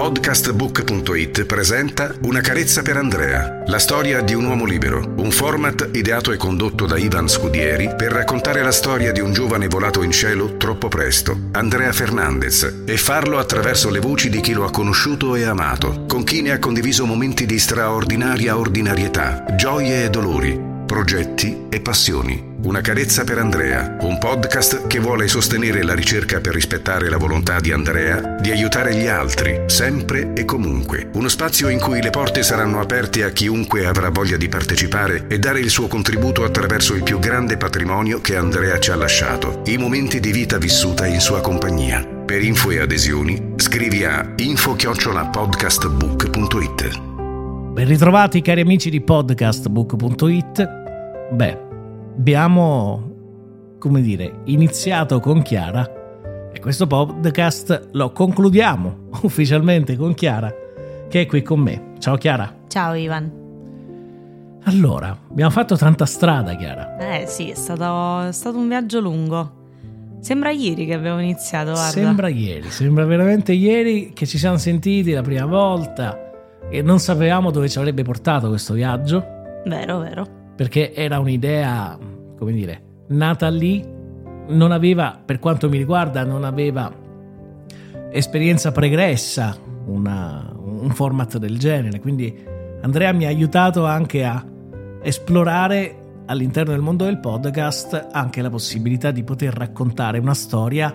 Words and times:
Podcastbook.it 0.00 1.44
presenta 1.44 2.14
Una 2.22 2.40
carezza 2.40 2.80
per 2.80 2.96
Andrea, 2.96 3.64
la 3.66 3.78
storia 3.78 4.22
di 4.22 4.32
un 4.32 4.46
uomo 4.46 4.64
libero, 4.64 5.12
un 5.18 5.30
format 5.30 5.90
ideato 5.92 6.32
e 6.32 6.38
condotto 6.38 6.86
da 6.86 6.96
Ivan 6.96 7.28
Scudieri 7.28 7.94
per 7.94 8.10
raccontare 8.10 8.62
la 8.62 8.72
storia 8.72 9.12
di 9.12 9.20
un 9.20 9.34
giovane 9.34 9.68
volato 9.68 10.02
in 10.02 10.10
cielo 10.10 10.56
troppo 10.56 10.88
presto, 10.88 11.38
Andrea 11.52 11.92
Fernandez, 11.92 12.84
e 12.86 12.96
farlo 12.96 13.36
attraverso 13.36 13.90
le 13.90 14.00
voci 14.00 14.30
di 14.30 14.40
chi 14.40 14.54
lo 14.54 14.64
ha 14.64 14.70
conosciuto 14.70 15.34
e 15.34 15.44
amato, 15.44 16.06
con 16.08 16.24
chi 16.24 16.40
ne 16.40 16.52
ha 16.52 16.58
condiviso 16.58 17.04
momenti 17.04 17.44
di 17.44 17.58
straordinaria 17.58 18.56
ordinarietà, 18.56 19.44
gioie 19.54 20.04
e 20.04 20.08
dolori, 20.08 20.58
progetti 20.86 21.66
e 21.68 21.78
passioni. 21.82 22.49
Una 22.62 22.82
carezza 22.82 23.24
per 23.24 23.38
Andrea, 23.38 23.96
un 24.02 24.18
podcast 24.18 24.86
che 24.86 24.98
vuole 24.98 25.28
sostenere 25.28 25.82
la 25.82 25.94
ricerca 25.94 26.40
per 26.40 26.52
rispettare 26.52 27.08
la 27.08 27.16
volontà 27.16 27.58
di 27.58 27.72
Andrea 27.72 28.36
di 28.38 28.50
aiutare 28.50 28.94
gli 28.94 29.06
altri, 29.06 29.62
sempre 29.64 30.34
e 30.34 30.44
comunque. 30.44 31.08
Uno 31.14 31.28
spazio 31.28 31.70
in 31.70 31.80
cui 31.80 32.02
le 32.02 32.10
porte 32.10 32.42
saranno 32.42 32.78
aperte 32.78 33.24
a 33.24 33.30
chiunque 33.30 33.86
avrà 33.86 34.10
voglia 34.10 34.36
di 34.36 34.48
partecipare 34.48 35.24
e 35.28 35.38
dare 35.38 35.60
il 35.60 35.70
suo 35.70 35.86
contributo 35.86 36.44
attraverso 36.44 36.92
il 36.94 37.02
più 37.02 37.18
grande 37.18 37.56
patrimonio 37.56 38.20
che 38.20 38.36
Andrea 38.36 38.78
ci 38.78 38.90
ha 38.90 38.96
lasciato, 38.96 39.62
i 39.66 39.78
momenti 39.78 40.20
di 40.20 40.30
vita 40.30 40.58
vissuta 40.58 41.06
in 41.06 41.20
sua 41.20 41.40
compagnia. 41.40 42.04
Per 42.04 42.44
info 42.44 42.70
e 42.70 42.80
adesioni 42.80 43.54
scrivi 43.56 44.04
a 44.04 44.34
info-podcastbook.it. 44.36 47.08
Ben 47.72 47.86
ritrovati 47.86 48.42
cari 48.42 48.60
amici 48.60 48.90
di 48.90 49.00
podcastbook.it. 49.00 50.68
Beh, 51.32 51.68
abbiamo, 52.16 53.76
come 53.78 54.00
dire, 54.02 54.40
iniziato 54.44 55.20
con 55.20 55.42
Chiara 55.42 55.98
e 56.52 56.60
questo 56.60 56.86
podcast 56.86 57.90
lo 57.92 58.12
concludiamo 58.12 59.08
ufficialmente 59.22 59.96
con 59.96 60.14
Chiara 60.14 60.52
che 61.08 61.22
è 61.22 61.26
qui 61.26 61.42
con 61.42 61.60
me. 61.60 61.94
Ciao 61.98 62.16
Chiara. 62.16 62.54
Ciao 62.68 62.94
Ivan. 62.94 63.38
Allora, 64.64 65.18
abbiamo 65.28 65.50
fatto 65.50 65.76
tanta 65.76 66.06
strada 66.06 66.54
Chiara. 66.54 66.96
Eh 66.98 67.26
sì, 67.26 67.50
è 67.50 67.54
stato, 67.54 68.28
è 68.28 68.32
stato 68.32 68.58
un 68.58 68.68
viaggio 68.68 69.00
lungo. 69.00 69.58
Sembra 70.20 70.50
ieri 70.50 70.84
che 70.84 70.94
abbiamo 70.94 71.20
iniziato, 71.20 71.72
guarda. 71.72 71.90
Sembra 71.90 72.28
ieri, 72.28 72.70
sembra 72.70 73.04
veramente 73.06 73.52
ieri 73.52 74.12
che 74.12 74.26
ci 74.26 74.38
siamo 74.38 74.58
sentiti 74.58 75.12
la 75.12 75.22
prima 75.22 75.46
volta 75.46 76.30
e 76.68 76.82
non 76.82 77.00
sapevamo 77.00 77.50
dove 77.50 77.68
ci 77.68 77.78
avrebbe 77.78 78.02
portato 78.02 78.48
questo 78.48 78.74
viaggio. 78.74 79.24
Vero, 79.64 79.98
vero 79.98 80.39
perché 80.60 80.92
era 80.92 81.18
un'idea, 81.20 81.98
come 82.36 82.52
dire, 82.52 82.82
nata 83.08 83.48
lì, 83.48 83.82
non 84.48 84.72
aveva, 84.72 85.18
per 85.24 85.38
quanto 85.38 85.70
mi 85.70 85.78
riguarda, 85.78 86.22
non 86.22 86.44
aveva 86.44 86.92
esperienza 88.10 88.70
pregressa 88.70 89.56
una, 89.86 90.54
un 90.54 90.90
format 90.90 91.38
del 91.38 91.58
genere, 91.58 91.98
quindi 91.98 92.44
Andrea 92.82 93.10
mi 93.12 93.24
ha 93.24 93.28
aiutato 93.28 93.86
anche 93.86 94.22
a 94.22 94.44
esplorare 95.02 96.24
all'interno 96.26 96.72
del 96.72 96.82
mondo 96.82 97.06
del 97.06 97.20
podcast 97.20 98.08
anche 98.12 98.42
la 98.42 98.50
possibilità 98.50 99.12
di 99.12 99.24
poter 99.24 99.54
raccontare 99.54 100.18
una 100.18 100.34
storia 100.34 100.94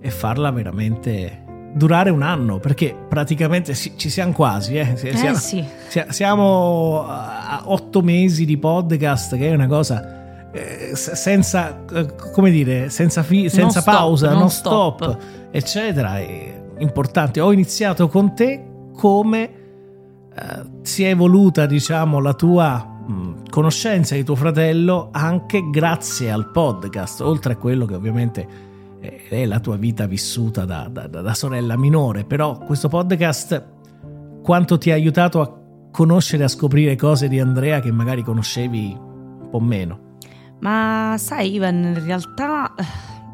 e 0.00 0.10
farla 0.10 0.50
veramente 0.50 1.43
durare 1.74 2.10
un 2.10 2.22
anno, 2.22 2.58
perché 2.58 2.96
praticamente 3.08 3.74
ci 3.74 4.08
siamo 4.08 4.32
quasi, 4.32 4.76
eh? 4.76 4.96
Siamo, 4.96 5.36
eh 5.36 5.40
sì. 5.40 5.64
siamo 6.08 7.04
a 7.06 7.62
otto 7.66 8.00
mesi 8.00 8.44
di 8.44 8.56
podcast, 8.56 9.36
che 9.36 9.48
è 9.48 9.52
una 9.52 9.66
cosa 9.66 10.50
eh, 10.52 10.94
senza, 10.94 11.84
eh, 11.92 12.14
come 12.32 12.50
dire, 12.50 12.88
senza, 12.88 13.24
fi- 13.24 13.48
senza 13.48 13.82
non 13.84 13.94
pausa, 13.94 14.26
stop, 14.28 14.38
non 14.38 14.50
stop, 14.50 15.02
stop, 15.02 15.18
eccetera. 15.50 16.18
È 16.18 16.62
importante. 16.78 17.40
Ho 17.40 17.52
iniziato 17.52 18.08
con 18.08 18.34
te 18.34 18.64
come 18.94 19.50
eh, 20.32 20.62
si 20.82 21.02
è 21.02 21.08
evoluta, 21.08 21.66
diciamo, 21.66 22.20
la 22.20 22.34
tua 22.34 22.76
mh, 23.06 23.48
conoscenza 23.50 24.14
di 24.14 24.22
tuo 24.22 24.36
fratello 24.36 25.08
anche 25.10 25.68
grazie 25.70 26.30
al 26.30 26.52
podcast, 26.52 27.20
oltre 27.20 27.54
a 27.54 27.56
quello 27.56 27.84
che 27.84 27.94
ovviamente 27.96 28.63
è 29.28 29.44
la 29.46 29.60
tua 29.60 29.76
vita 29.76 30.06
vissuta 30.06 30.64
da, 30.64 30.88
da, 30.90 31.06
da, 31.06 31.34
sorella 31.34 31.76
minore, 31.76 32.24
però 32.24 32.58
questo 32.58 32.88
podcast 32.88 33.64
quanto 34.42 34.78
ti 34.78 34.90
ha 34.90 34.94
aiutato 34.94 35.40
a 35.40 35.60
conoscere, 35.90 36.44
a 36.44 36.48
scoprire 36.48 36.96
cose 36.96 37.28
di 37.28 37.38
Andrea 37.40 37.80
che 37.80 37.92
magari 37.92 38.22
conoscevi 38.22 38.96
un 38.98 39.48
po' 39.50 39.60
meno? 39.60 40.16
Ma 40.60 41.14
sai 41.18 41.54
Ivan, 41.54 41.94
in 41.96 42.04
realtà, 42.04 42.74
eh, 42.74 42.84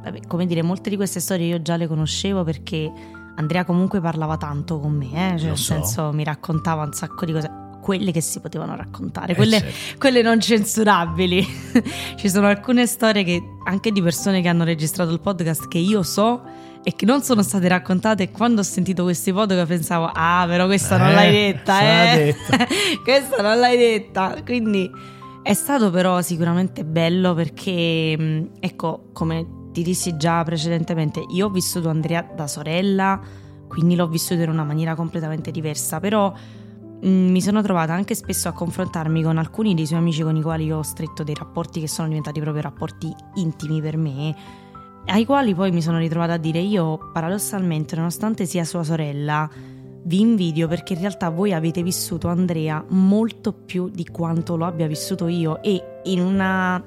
vabbè, 0.03 0.21
come 0.27 0.47
dire, 0.47 0.63
molte 0.63 0.91
di 0.91 0.97
queste 0.97 1.21
storie 1.21 1.47
io 1.47 1.63
già 1.63 1.77
le 1.77 1.87
conoscevo 1.87 2.45
perché 2.45 2.91
Andrea 3.37 3.65
comunque 3.65 4.01
parlava 4.01 4.37
tanto 4.37 4.79
con 4.79 4.93
me, 4.93 5.35
eh? 5.35 5.39
cioè, 5.39 5.49
nel 5.49 5.57
so. 5.57 5.75
senso 5.75 6.13
mi 6.13 6.25
raccontava 6.25 6.85
un 6.85 6.93
sacco 6.93 7.25
di 7.25 7.33
cose 7.33 7.69
quelle 7.81 8.13
che 8.13 8.21
si 8.21 8.41
potevano 8.41 8.77
raccontare, 8.77 9.35
quelle, 9.35 9.57
eh 9.57 9.61
certo. 9.61 9.99
quelle 9.99 10.23
non 10.23 10.41
censurabili. 10.41 11.47
Ci 12.17 12.29
sono 12.29 12.47
alcune 12.47 12.87
storie 12.87 13.25
che, 13.25 13.43
anche 13.65 13.91
di 13.91 14.03
persone 14.03 14.41
che 14.41 14.49
hanno 14.49 14.65
registrato 14.65 15.11
il 15.11 15.21
podcast 15.21 15.67
che 15.69 15.79
io 15.79 16.03
so 16.03 16.43
e 16.83 16.95
che 16.95 17.05
non 17.05 17.23
sono 17.23 17.43
state 17.43 17.69
raccontate 17.69 18.25
e 18.25 18.31
quando 18.31 18.61
ho 18.61 18.65
sentito 18.65 19.03
questi 19.03 19.33
podcast 19.33 19.67
pensavo 19.67 20.11
ah 20.15 20.45
però 20.49 20.65
questa 20.65 20.97
eh, 20.97 20.99
non 20.99 21.13
l'hai 21.13 21.31
detta 21.31 21.81
eh 22.15 22.35
detta. 22.49 22.67
questa 23.05 23.43
non 23.43 23.59
l'hai 23.59 23.77
detta 23.77 24.37
quindi 24.43 24.91
è 25.43 25.53
stato 25.53 25.91
però 25.91 26.23
sicuramente 26.23 26.85
bello 26.87 27.35
perché 27.35 28.49
ecco 28.59 29.11
come 29.13 29.47
ti 29.73 29.83
dissi 29.83 30.17
già 30.17 30.43
precedentemente 30.43 31.23
io 31.29 31.47
ho 31.47 31.51
vissuto 31.51 31.91
Andrea 31.91 32.23
da 32.23 32.47
sorella 32.47 33.21
quindi 33.69 33.95
l'ho 33.95 34.09
vissuto 34.09 34.41
in 34.41 34.49
una 34.49 34.65
maniera 34.65 34.95
completamente 34.95 35.51
diversa 35.51 36.01
però 36.01 36.33
Mm, 36.33 36.60
mi 37.03 37.41
sono 37.41 37.63
trovata 37.63 37.93
anche 37.93 38.15
spesso 38.15 38.49
a 38.49 38.53
confrontarmi 38.53 39.23
con 39.23 39.39
alcuni 39.39 39.75
dei 39.75 39.87
suoi 39.87 39.99
amici 39.99 40.23
con 40.23 40.37
i 40.37 40.43
quali 40.43 40.71
ho 40.71 40.83
stretto 40.83 41.23
dei 41.23 41.35
rapporti 41.35 41.81
che 41.81 41.89
sono 41.89 42.09
diventati 42.09 42.41
proprio 42.41 42.63
rapporti 42.63 43.15
intimi 43.37 43.81
per 43.81 43.97
me, 43.97 44.35
ai 45.07 45.25
quali 45.25 45.55
poi 45.55 45.71
mi 45.71 45.83
sono 45.83 45.99
ritrovata 45.99 46.35
a 46.35 46.37
dire 46.37 46.59
io 46.59 47.11
paradossalmente, 47.13 47.97
nonostante 47.97 48.45
sia 48.45 48.65
sua 48.65 48.85
sorella, 48.85 49.49
vi 50.03 50.21
invidio 50.21 50.69
perché 50.69 50.93
in 50.95 51.01
realtà 51.01 51.31
voi 51.31 51.53
avete 51.53 51.83
vissuto 51.83 52.29
Andrea 52.29 52.85
molto 52.89 53.53
più 53.53 53.89
di 53.89 54.07
quanto 54.07 54.57
lo 54.57 54.65
abbia 54.67 54.87
vissuto 54.87 55.27
io 55.27 55.63
e 55.63 56.01
in 56.05 56.21
una, 56.21 56.83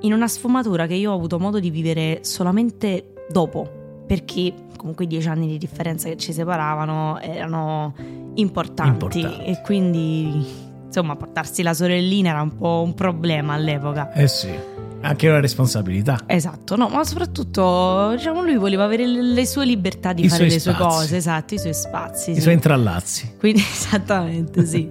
in 0.00 0.12
una 0.12 0.28
sfumatura 0.28 0.86
che 0.86 0.94
io 0.94 1.12
ho 1.12 1.14
avuto 1.14 1.38
modo 1.38 1.60
di 1.60 1.70
vivere 1.70 2.20
solamente 2.22 3.14
dopo, 3.30 4.04
perché 4.06 4.54
comunque 4.76 5.04
i 5.04 5.08
dieci 5.08 5.28
anni 5.28 5.46
di 5.46 5.58
differenza 5.58 6.08
che 6.08 6.16
ci 6.16 6.32
separavano 6.32 7.20
erano 7.20 7.92
importanti, 8.40 9.20
importanti. 9.20 9.50
e 9.50 9.60
quindi 9.62 10.66
insomma 10.86 11.16
portarsi 11.16 11.62
la 11.62 11.74
sorellina 11.74 12.30
era 12.30 12.42
un 12.42 12.56
po' 12.56 12.82
un 12.84 12.94
problema 12.94 13.54
all'epoca. 13.54 14.12
Eh 14.12 14.28
sì. 14.28 14.76
Anche 15.00 15.28
una 15.28 15.38
responsabilità. 15.38 16.18
Esatto, 16.26 16.74
no, 16.74 16.88
ma 16.88 17.04
soprattutto 17.04 18.10
diciamo 18.16 18.42
lui 18.42 18.56
voleva 18.56 18.82
avere 18.82 19.06
le 19.06 19.46
sue 19.46 19.64
libertà 19.64 20.12
di 20.12 20.24
I 20.24 20.28
fare 20.28 20.44
le 20.48 20.58
sue 20.58 20.72
spazi. 20.72 20.82
cose, 20.82 21.16
esatto, 21.16 21.54
i 21.54 21.58
suoi 21.58 21.74
spazi. 21.74 22.30
I 22.32 22.34
sì. 22.34 22.40
suoi 22.40 22.54
intrallazzi. 22.54 23.34
Quindi 23.38 23.60
esattamente, 23.70 24.66
sì. 24.66 24.88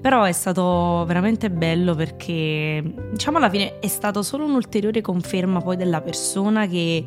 Però 0.00 0.22
è 0.22 0.32
stato 0.32 1.04
veramente 1.06 1.50
bello 1.50 1.94
perché 1.94 2.82
diciamo 3.10 3.36
alla 3.36 3.50
fine 3.50 3.78
è 3.80 3.88
stato 3.88 4.22
solo 4.22 4.44
un'ulteriore 4.46 5.02
conferma 5.02 5.60
poi 5.60 5.76
della 5.76 6.00
persona 6.00 6.66
che, 6.66 7.04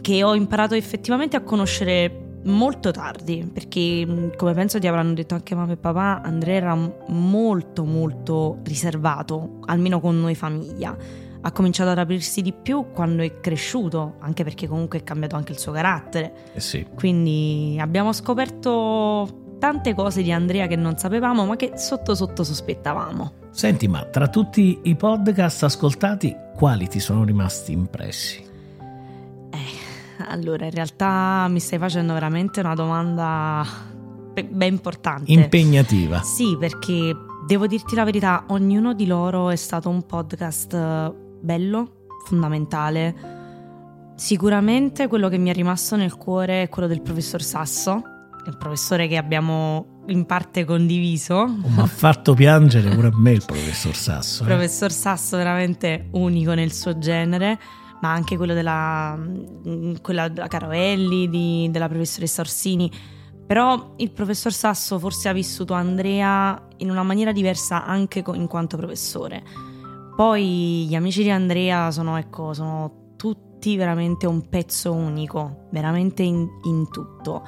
che 0.00 0.24
ho 0.24 0.34
imparato 0.34 0.74
effettivamente 0.74 1.36
a 1.36 1.42
conoscere 1.42 2.24
molto 2.46 2.90
tardi, 2.90 3.48
perché 3.52 4.04
mh, 4.06 4.36
come 4.36 4.54
penso 4.54 4.78
ti 4.78 4.86
avranno 4.86 5.12
detto 5.12 5.34
anche 5.34 5.54
mamma 5.54 5.72
e 5.72 5.76
papà, 5.76 6.22
Andrea 6.22 6.56
era 6.56 6.92
molto 7.08 7.84
molto 7.84 8.58
riservato, 8.64 9.58
almeno 9.66 10.00
con 10.00 10.18
noi 10.20 10.34
famiglia. 10.34 10.96
Ha 11.40 11.52
cominciato 11.52 11.90
ad 11.90 11.98
aprirsi 11.98 12.42
di 12.42 12.52
più 12.52 12.86
quando 12.92 13.22
è 13.22 13.40
cresciuto, 13.40 14.16
anche 14.18 14.42
perché 14.42 14.66
comunque 14.66 14.98
è 15.00 15.02
cambiato 15.04 15.36
anche 15.36 15.52
il 15.52 15.58
suo 15.58 15.70
carattere. 15.70 16.32
Eh 16.54 16.60
sì. 16.60 16.84
Quindi 16.92 17.76
abbiamo 17.80 18.12
scoperto 18.12 19.44
tante 19.58 19.94
cose 19.94 20.22
di 20.22 20.32
Andrea 20.32 20.66
che 20.66 20.76
non 20.76 20.98
sapevamo, 20.98 21.46
ma 21.46 21.54
che 21.56 21.72
sotto 21.76 22.14
sotto 22.14 22.42
sospettavamo. 22.42 23.32
Senti, 23.50 23.86
ma 23.86 24.04
tra 24.04 24.28
tutti 24.28 24.80
i 24.82 24.96
podcast 24.96 25.62
ascoltati, 25.62 26.34
quali 26.54 26.88
ti 26.88 26.98
sono 26.98 27.24
rimasti 27.24 27.72
impressi? 27.72 28.44
Allora, 30.28 30.64
in 30.64 30.72
realtà 30.72 31.46
mi 31.48 31.60
stai 31.60 31.78
facendo 31.78 32.12
veramente 32.12 32.60
una 32.60 32.74
domanda 32.74 33.64
be- 34.32 34.44
ben 34.44 34.72
importante. 34.72 35.30
Impegnativa. 35.30 36.20
Sì, 36.22 36.56
perché 36.58 37.14
devo 37.46 37.66
dirti 37.66 37.94
la 37.94 38.04
verità, 38.04 38.44
ognuno 38.48 38.92
di 38.92 39.06
loro 39.06 39.50
è 39.50 39.56
stato 39.56 39.88
un 39.88 40.04
podcast 40.04 40.74
eh, 40.74 41.12
bello, 41.40 42.06
fondamentale. 42.26 43.14
Sicuramente 44.16 45.08
quello 45.08 45.28
che 45.28 45.38
mi 45.38 45.50
è 45.50 45.52
rimasto 45.52 45.94
nel 45.96 46.16
cuore 46.16 46.62
è 46.62 46.68
quello 46.68 46.88
del 46.88 47.02
professor 47.02 47.42
Sasso, 47.42 48.02
il 48.46 48.56
professore 48.56 49.08
che 49.08 49.16
abbiamo 49.18 50.02
in 50.06 50.24
parte 50.24 50.64
condiviso. 50.64 51.34
Oh, 51.34 51.46
mi 51.68 51.80
ha 51.80 51.86
fatto 51.86 52.32
piangere 52.34 52.88
pure 52.94 53.08
a 53.08 53.12
me 53.14 53.32
il 53.32 53.42
professor 53.44 53.94
Sasso. 53.94 54.42
eh. 54.42 54.46
Professor 54.46 54.90
Sasso 54.90 55.36
veramente 55.36 56.08
unico 56.12 56.54
nel 56.54 56.72
suo 56.72 56.96
genere, 56.98 57.58
ma 58.00 58.12
anche 58.12 58.36
quello 58.36 58.54
della, 58.54 59.16
mm, 59.16 59.94
quella 60.02 60.28
della 60.28 60.48
Caroelli, 60.48 61.28
di- 61.28 61.68
della 61.70 61.88
professoressa 61.88 62.42
Orsini. 62.42 62.90
Però 63.46 63.94
il 63.96 64.10
professor 64.10 64.52
Sasso 64.52 64.98
forse 64.98 65.28
ha 65.28 65.32
vissuto 65.32 65.72
Andrea 65.72 66.66
in 66.78 66.90
una 66.90 67.04
maniera 67.04 67.32
diversa 67.32 67.84
anche 67.84 68.24
in 68.34 68.46
quanto 68.48 68.76
professore. 68.76 69.42
Poi 70.16 70.86
gli 70.88 70.94
amici 70.94 71.22
di 71.22 71.30
Andrea 71.30 71.90
sono, 71.90 72.16
ecco, 72.16 72.54
sono 72.54 73.14
tutti 73.16 73.76
veramente 73.76 74.26
un 74.26 74.48
pezzo 74.48 74.92
unico, 74.92 75.68
veramente 75.70 76.22
in, 76.22 76.48
in 76.64 76.88
tutto. 76.90 77.44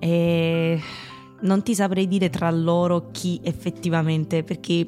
E 0.00 0.80
non 1.42 1.62
ti 1.62 1.74
saprei 1.74 2.08
dire 2.08 2.30
tra 2.30 2.50
loro 2.50 3.10
chi 3.12 3.40
effettivamente, 3.44 4.42
perché 4.42 4.86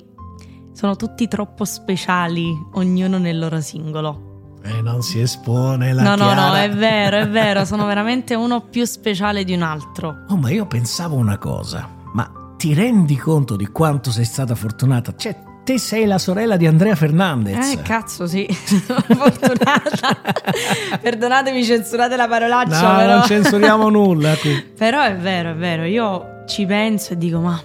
sono 0.73 0.97
tutti 0.97 1.29
troppo 1.29 1.65
speciali, 1.65 2.53
ognuno 2.73 3.19
nel 3.19 3.39
loro 3.39 3.61
singolo. 3.61 4.30
E 4.63 4.83
non 4.83 5.03
si 5.03 5.21
espone 5.21 5.93
la 5.93 6.03
no, 6.03 6.17
no, 6.17 6.29
no, 6.29 6.33
Chiara. 6.33 6.63
è 6.63 6.71
vero, 6.71 7.17
è 7.19 7.29
vero, 7.29 7.65
sono 7.65 7.87
veramente 7.87 8.35
uno 8.35 8.61
più 8.61 8.85
speciale 8.85 9.45
di 9.45 9.55
un 9.55 9.63
altro. 9.63 10.25
Oh, 10.29 10.37
ma 10.37 10.51
io 10.51 10.67
pensavo 10.67 11.17
una 11.17 11.39
cosa. 11.39 11.89
Ma 12.13 12.31
ti 12.57 12.75
rendi 12.75 13.17
conto 13.17 13.57
di 13.57 13.67
quanto 13.67 14.11
sei 14.11 14.25
stata 14.25 14.55
fortunata? 14.55 15.15
Cioè, 15.17 15.37
te 15.65 15.79
sei 15.79 16.05
la 16.05 16.19
sorella 16.19 16.57
di 16.57 16.67
Andrea 16.67 16.95
Fernandez. 16.95 17.73
Eh, 17.73 17.83
cazzo, 17.83 18.27
sì, 18.27 18.47
sono 18.51 19.01
fortunata. 19.07 20.21
Perdonatemi, 21.01 21.65
censurate 21.65 22.17
la 22.17 22.29
parolaccia, 22.29 22.93
no, 22.93 22.99
però... 22.99 23.15
non 23.17 23.23
censuriamo 23.25 23.89
nulla 23.89 24.35
qui. 24.37 24.63
Però 24.77 25.03
è 25.03 25.17
vero, 25.17 25.51
è 25.51 25.55
vero, 25.55 25.85
io 25.85 26.43
ci 26.47 26.67
penso 26.67 27.13
e 27.13 27.17
dico, 27.19 27.41
ma 27.41 27.61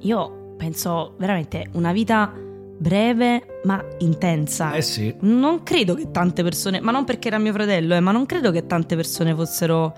io 0.00 0.54
penso 0.56 1.14
veramente 1.18 1.68
una 1.72 1.92
vita 1.92 2.32
breve 2.80 3.60
ma 3.64 3.84
intensa. 3.98 4.72
Eh 4.72 4.80
sì. 4.80 5.14
Non 5.20 5.62
credo 5.62 5.94
che 5.94 6.10
tante 6.10 6.42
persone, 6.42 6.80
ma 6.80 6.90
non 6.90 7.04
perché 7.04 7.28
era 7.28 7.36
mio 7.36 7.52
fratello, 7.52 7.94
eh, 7.94 8.00
ma 8.00 8.10
non 8.10 8.24
credo 8.24 8.50
che 8.50 8.66
tante 8.66 8.96
persone 8.96 9.34
fossero 9.34 9.94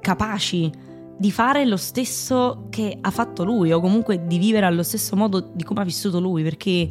capaci 0.00 0.70
di 1.16 1.30
fare 1.30 1.64
lo 1.64 1.76
stesso 1.76 2.66
che 2.68 2.98
ha 3.00 3.10
fatto 3.10 3.44
lui 3.44 3.70
o 3.70 3.80
comunque 3.80 4.26
di 4.26 4.38
vivere 4.38 4.66
allo 4.66 4.82
stesso 4.82 5.14
modo 5.14 5.52
di 5.52 5.62
come 5.62 5.82
ha 5.82 5.84
vissuto 5.84 6.18
lui, 6.18 6.42
perché 6.42 6.88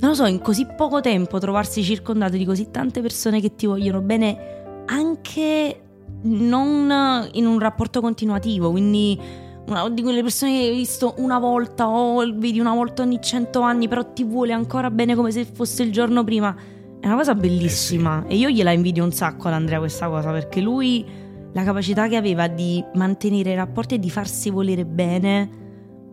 non 0.00 0.10
lo 0.10 0.16
so, 0.16 0.24
in 0.24 0.40
così 0.40 0.66
poco 0.74 1.00
tempo 1.00 1.38
trovarsi 1.38 1.82
circondato 1.82 2.36
di 2.36 2.44
così 2.46 2.70
tante 2.70 3.02
persone 3.02 3.40
che 3.42 3.54
ti 3.54 3.66
vogliono 3.66 4.00
bene 4.00 4.84
anche 4.86 5.80
non 6.22 7.28
in 7.32 7.46
un 7.46 7.58
rapporto 7.58 8.00
continuativo, 8.00 8.70
quindi 8.70 9.20
una 9.66 9.88
di 9.88 10.02
quelle 10.02 10.22
persone 10.22 10.52
che 10.52 10.66
hai 10.66 10.74
visto 10.74 11.14
una 11.18 11.38
volta 11.38 11.88
o 11.88 12.18
vedi 12.34 12.58
una 12.58 12.74
volta 12.74 13.02
ogni 13.02 13.20
cento 13.20 13.60
anni, 13.60 13.88
però 13.88 14.12
ti 14.12 14.24
vuole 14.24 14.52
ancora 14.52 14.90
bene 14.90 15.14
come 15.14 15.30
se 15.30 15.44
fosse 15.44 15.82
il 15.82 15.92
giorno 15.92 16.24
prima. 16.24 16.54
È 17.00 17.06
una 17.06 17.16
cosa 17.16 17.34
bellissima 17.34 18.24
e 18.26 18.36
io 18.36 18.48
gliela 18.48 18.70
invidio 18.70 19.02
un 19.02 19.12
sacco 19.12 19.48
ad 19.48 19.54
Andrea 19.54 19.78
questa 19.78 20.08
cosa 20.08 20.30
perché 20.30 20.60
lui 20.60 21.04
la 21.52 21.64
capacità 21.64 22.08
che 22.08 22.16
aveva 22.16 22.46
di 22.48 22.82
mantenere 22.94 23.52
i 23.52 23.54
rapporti 23.54 23.96
e 23.96 23.98
di 23.98 24.10
farsi 24.10 24.50
volere 24.50 24.84
bene, 24.84 25.48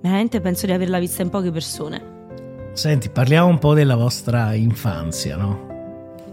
veramente 0.02 0.42
penso 0.42 0.66
di 0.66 0.72
averla 0.72 1.00
vista 1.00 1.22
in 1.22 1.30
poche 1.30 1.52
persone. 1.52 2.18
Senti, 2.74 3.10
parliamo 3.10 3.48
un 3.48 3.58
po' 3.58 3.74
della 3.74 3.96
vostra 3.96 4.54
infanzia, 4.54 5.38
no? 5.38 5.68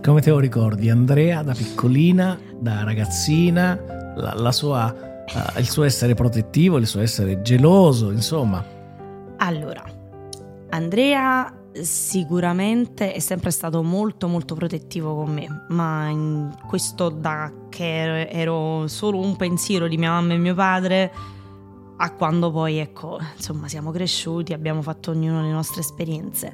Come 0.02 0.20
te 0.20 0.30
lo 0.30 0.38
ricordi? 0.38 0.88
Andrea 0.90 1.42
da 1.42 1.52
piccolina, 1.52 2.38
da 2.58 2.84
ragazzina, 2.84 3.78
la, 4.16 4.34
la 4.34 4.52
sua, 4.52 4.94
eh, 5.26 5.60
il 5.60 5.68
suo 5.68 5.84
essere 5.84 6.14
protettivo, 6.14 6.78
il 6.78 6.86
suo 6.86 7.00
essere 7.00 7.42
geloso, 7.42 8.10
insomma. 8.10 8.64
Allora, 9.38 9.84
Andrea 10.70 11.52
sicuramente 11.82 13.12
è 13.12 13.18
sempre 13.18 13.50
stato 13.50 13.82
molto 13.82 14.28
molto 14.28 14.54
protettivo 14.54 15.14
con 15.14 15.32
me, 15.32 15.64
ma 15.68 16.54
questo 16.66 17.08
da 17.08 17.52
che 17.68 18.28
ero 18.28 18.86
solo 18.88 19.18
un 19.18 19.36
pensiero 19.36 19.86
di 19.88 19.96
mia 19.96 20.10
mamma 20.10 20.34
e 20.34 20.38
mio 20.38 20.54
padre 20.54 21.12
a 21.98 22.12
quando 22.12 22.50
poi 22.50 22.76
ecco, 22.76 23.18
insomma, 23.36 23.68
siamo 23.68 23.90
cresciuti, 23.90 24.52
abbiamo 24.52 24.82
fatto 24.82 25.10
ognuno 25.10 25.42
le 25.42 25.50
nostre 25.50 25.80
esperienze. 25.80 26.52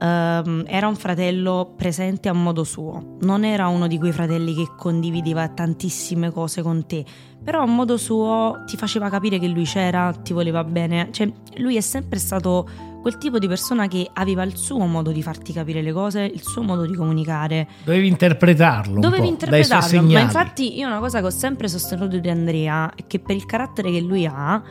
Ehm, 0.00 0.64
era 0.66 0.86
un 0.86 0.96
fratello 0.96 1.74
presente 1.76 2.28
a 2.28 2.32
modo 2.32 2.64
suo, 2.64 3.16
non 3.20 3.44
era 3.44 3.68
uno 3.68 3.86
di 3.86 3.98
quei 3.98 4.12
fratelli 4.12 4.54
che 4.54 4.68
condivideva 4.76 5.48
tantissime 5.48 6.30
cose 6.30 6.62
con 6.62 6.86
te, 6.86 7.04
però 7.42 7.62
a 7.62 7.66
modo 7.66 7.96
suo 7.96 8.62
ti 8.66 8.76
faceva 8.76 9.08
capire 9.08 9.38
che 9.38 9.48
lui 9.48 9.64
c'era, 9.64 10.12
ti 10.12 10.32
voleva 10.32 10.62
bene, 10.64 11.08
cioè 11.10 11.30
lui 11.56 11.76
è 11.76 11.80
sempre 11.80 12.18
stato 12.18 12.68
quel 13.02 13.18
tipo 13.18 13.40
di 13.40 13.48
persona 13.48 13.88
che 13.88 14.08
aveva 14.12 14.44
il 14.44 14.56
suo 14.56 14.86
modo 14.86 15.10
di 15.10 15.22
farti 15.22 15.52
capire 15.52 15.82
le 15.82 15.92
cose, 15.92 16.22
il 16.22 16.40
suo 16.40 16.62
modo 16.62 16.86
di 16.86 16.94
comunicare. 16.94 17.68
Dovevi 17.84 18.06
interpretarlo. 18.06 18.94
un 18.94 19.00
Dovevi 19.00 19.26
interpretarlo, 19.26 20.02
ma 20.02 20.20
infatti 20.20 20.78
io 20.78 20.86
una 20.86 21.00
cosa 21.00 21.18
che 21.18 21.26
ho 21.26 21.30
sempre 21.30 21.66
sostenuto 21.66 22.18
di 22.18 22.30
Andrea 22.30 22.94
è 22.94 23.06
che 23.08 23.18
per 23.18 23.34
il 23.34 23.44
carattere 23.44 23.90
che 23.90 24.00
lui 24.00 24.24
ha, 24.24 24.62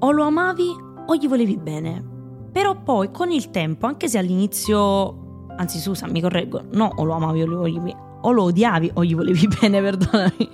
o 0.00 0.10
lo 0.10 0.24
amavi 0.24 0.68
o 1.06 1.14
gli 1.14 1.28
volevi 1.28 1.56
bene. 1.56 2.10
Però 2.50 2.82
poi 2.82 3.12
con 3.12 3.30
il 3.30 3.50
tempo, 3.50 3.86
anche 3.86 4.08
se 4.08 4.18
all'inizio, 4.18 5.46
anzi 5.56 5.78
Susa, 5.78 6.08
mi 6.08 6.20
correggo, 6.20 6.64
no, 6.72 6.90
o 6.96 7.04
lo 7.04 7.14
amavi 7.14 7.42
o 7.42 7.46
lo 7.46 7.58
volevi 7.58 7.94
o 8.22 8.30
lo 8.32 8.44
odiavi 8.44 8.90
o 8.94 9.04
gli 9.04 9.14
volevi 9.14 9.48
bene, 9.60 9.80
perdonami. 9.80 10.50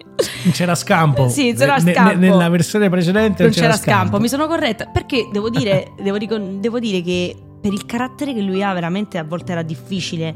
C'era 0.52 0.74
scampo. 0.74 1.28
Sì, 1.28 1.54
c'era 1.54 1.78
scampo. 1.78 2.16
nella 2.18 2.48
versione 2.48 2.88
precedente 2.88 3.42
non 3.42 3.52
c'era 3.52 3.76
scampo. 3.76 4.18
Mi 4.18 4.28
sono 4.28 4.46
corretta 4.46 4.86
perché 4.86 5.28
devo 5.32 5.50
dire, 5.50 5.92
devo, 6.00 6.16
ricon- 6.16 6.60
devo 6.60 6.78
dire 6.78 7.02
che 7.02 7.36
per 7.60 7.72
il 7.72 7.86
carattere 7.86 8.34
che 8.34 8.40
lui 8.40 8.62
ha, 8.62 8.72
veramente 8.72 9.18
a 9.18 9.24
volte 9.24 9.52
era 9.52 9.62
difficile 9.62 10.34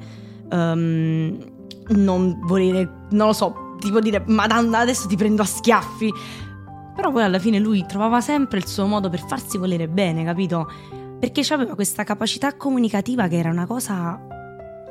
ehm, 0.51 1.39
non 1.89 2.41
volere, 2.45 3.07
non 3.11 3.29
lo 3.29 3.33
so, 3.33 3.77
tipo 3.79 4.01
dire, 4.01 4.23
Madonna, 4.27 4.79
adesso 4.79 5.07
ti 5.09 5.17
prendo 5.17 5.43
a 5.43 5.47
schiaffi. 5.47 6.13
Però 6.95 7.11
poi 7.11 7.23
alla 7.23 7.39
fine 7.39 7.59
lui 7.59 7.85
trovava 7.87 8.21
sempre 8.21 8.59
il 8.59 8.67
suo 8.67 8.87
modo 8.87 9.09
per 9.09 9.25
farsi 9.27 9.57
volere 9.57 9.89
bene, 9.89 10.25
capito? 10.25 10.71
Perché 11.19 11.43
aveva 11.53 11.75
questa 11.75 12.05
capacità 12.05 12.55
comunicativa 12.57 13.29
che 13.29 13.39
era 13.39 13.49
una 13.49 13.65
cosa 13.65 14.21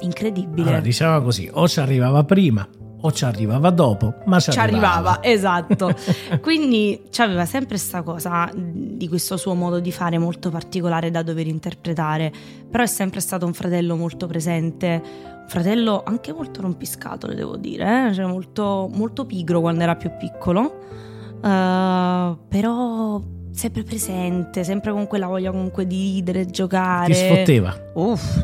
incredibile. 0.01 0.61
Allora, 0.61 0.81
diciamo 0.81 1.21
così, 1.21 1.49
o 1.51 1.67
ci 1.67 1.79
arrivava 1.79 2.23
prima 2.23 2.67
o 3.03 3.11
ci 3.11 3.25
arrivava 3.25 3.69
dopo, 3.69 4.15
ma 4.25 4.39
ci, 4.39 4.51
ci 4.51 4.59
arrivava, 4.59 5.21
esatto. 5.23 5.93
Quindi 6.41 7.01
aveva 7.17 7.45
sempre 7.45 7.69
questa 7.69 8.01
cosa 8.03 8.49
di 8.53 9.07
questo 9.07 9.37
suo 9.37 9.53
modo 9.53 9.79
di 9.79 9.91
fare 9.91 10.17
molto 10.17 10.49
particolare 10.49 11.09
da 11.09 11.23
dover 11.23 11.47
interpretare, 11.47 12.31
però 12.69 12.83
è 12.83 12.87
sempre 12.87 13.19
stato 13.19 13.45
un 13.45 13.53
fratello 13.53 13.95
molto 13.95 14.27
presente, 14.27 15.01
un 15.03 15.47
fratello 15.47 16.03
anche 16.05 16.31
molto 16.31 16.61
rompiscatole, 16.61 17.33
devo 17.33 17.57
dire, 17.57 18.09
eh? 18.09 18.13
cioè 18.13 18.25
molto, 18.25 18.89
molto 18.93 19.25
pigro 19.25 19.61
quando 19.61 19.83
era 19.83 19.95
più 19.95 20.11
piccolo, 20.17 20.79
eh, 21.43 22.37
però 22.47 23.21
sempre 23.53 23.83
presente, 23.83 24.63
sempre 24.63 24.91
con 24.91 25.07
quella 25.07 25.27
voglia 25.27 25.51
comunque 25.51 25.85
di 25.85 26.13
ridere, 26.13 26.45
giocare. 26.47 27.13
Ti 27.13 27.19
sfotteva. 27.19 27.75
Uff, 27.93 28.43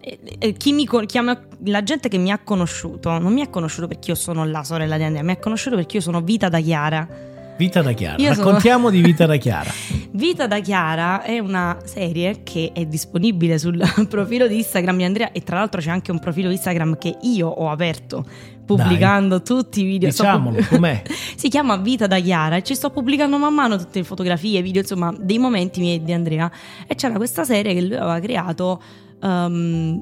eh, 0.00 0.18
eh, 0.38 0.52
chi 0.54 0.72
mi 0.72 0.88
chiama- 1.06 1.38
la 1.66 1.82
gente 1.82 2.08
che 2.08 2.18
mi 2.18 2.30
ha 2.30 2.38
conosciuto 2.38 3.16
non 3.18 3.32
mi 3.32 3.40
ha 3.42 3.48
conosciuto 3.48 3.86
perché 3.86 4.10
io 4.10 4.16
sono 4.16 4.44
la 4.44 4.64
sorella 4.64 4.96
di 4.96 5.04
Andrea, 5.04 5.22
mi 5.22 5.32
ha 5.32 5.36
conosciuto 5.38 5.76
perché 5.76 5.96
io 5.96 6.02
sono 6.02 6.20
Vita 6.22 6.48
da 6.48 6.60
Chiara. 6.60 7.06
Vita 7.56 7.82
da 7.82 7.92
Chiara. 7.92 8.16
Io 8.20 8.32
sono- 8.34 8.46
Raccontiamo 8.46 8.90
di 8.90 9.00
Vita 9.00 9.26
da 9.26 9.36
Chiara. 9.36 9.70
Vita 10.16 10.46
da 10.46 10.60
Chiara 10.60 11.22
è 11.22 11.40
una 11.40 11.76
serie 11.82 12.44
che 12.44 12.70
è 12.72 12.86
disponibile 12.86 13.58
sul 13.58 13.82
profilo 14.08 14.46
di 14.46 14.58
Instagram 14.58 14.98
di 14.98 15.02
Andrea 15.02 15.32
e 15.32 15.42
tra 15.42 15.58
l'altro 15.58 15.80
c'è 15.80 15.90
anche 15.90 16.12
un 16.12 16.20
profilo 16.20 16.50
Instagram 16.50 16.98
che 16.98 17.16
io 17.22 17.48
ho 17.48 17.68
aperto 17.68 18.24
pubblicando 18.64 19.38
Dai. 19.38 19.44
tutti 19.44 19.80
i 19.80 19.84
video. 19.84 20.10
Diciamolo, 20.10 20.54
pub- 20.54 20.68
com'è? 20.68 21.02
si 21.34 21.48
chiama 21.48 21.76
Vita 21.78 22.06
da 22.06 22.20
Chiara 22.20 22.54
e 22.54 22.62
ci 22.62 22.76
sto 22.76 22.90
pubblicando 22.90 23.38
man 23.38 23.52
mano 23.52 23.76
tutte 23.76 23.98
le 23.98 24.04
fotografie, 24.04 24.62
video, 24.62 24.82
insomma, 24.82 25.12
dei 25.18 25.38
momenti 25.38 25.80
miei 25.80 25.96
e 25.96 26.04
di 26.04 26.12
Andrea. 26.12 26.48
E 26.86 26.94
c'era 26.94 27.16
questa 27.16 27.42
serie 27.42 27.74
che 27.74 27.80
lui 27.82 27.96
aveva 27.96 28.20
creato 28.20 28.80
um, 29.20 30.00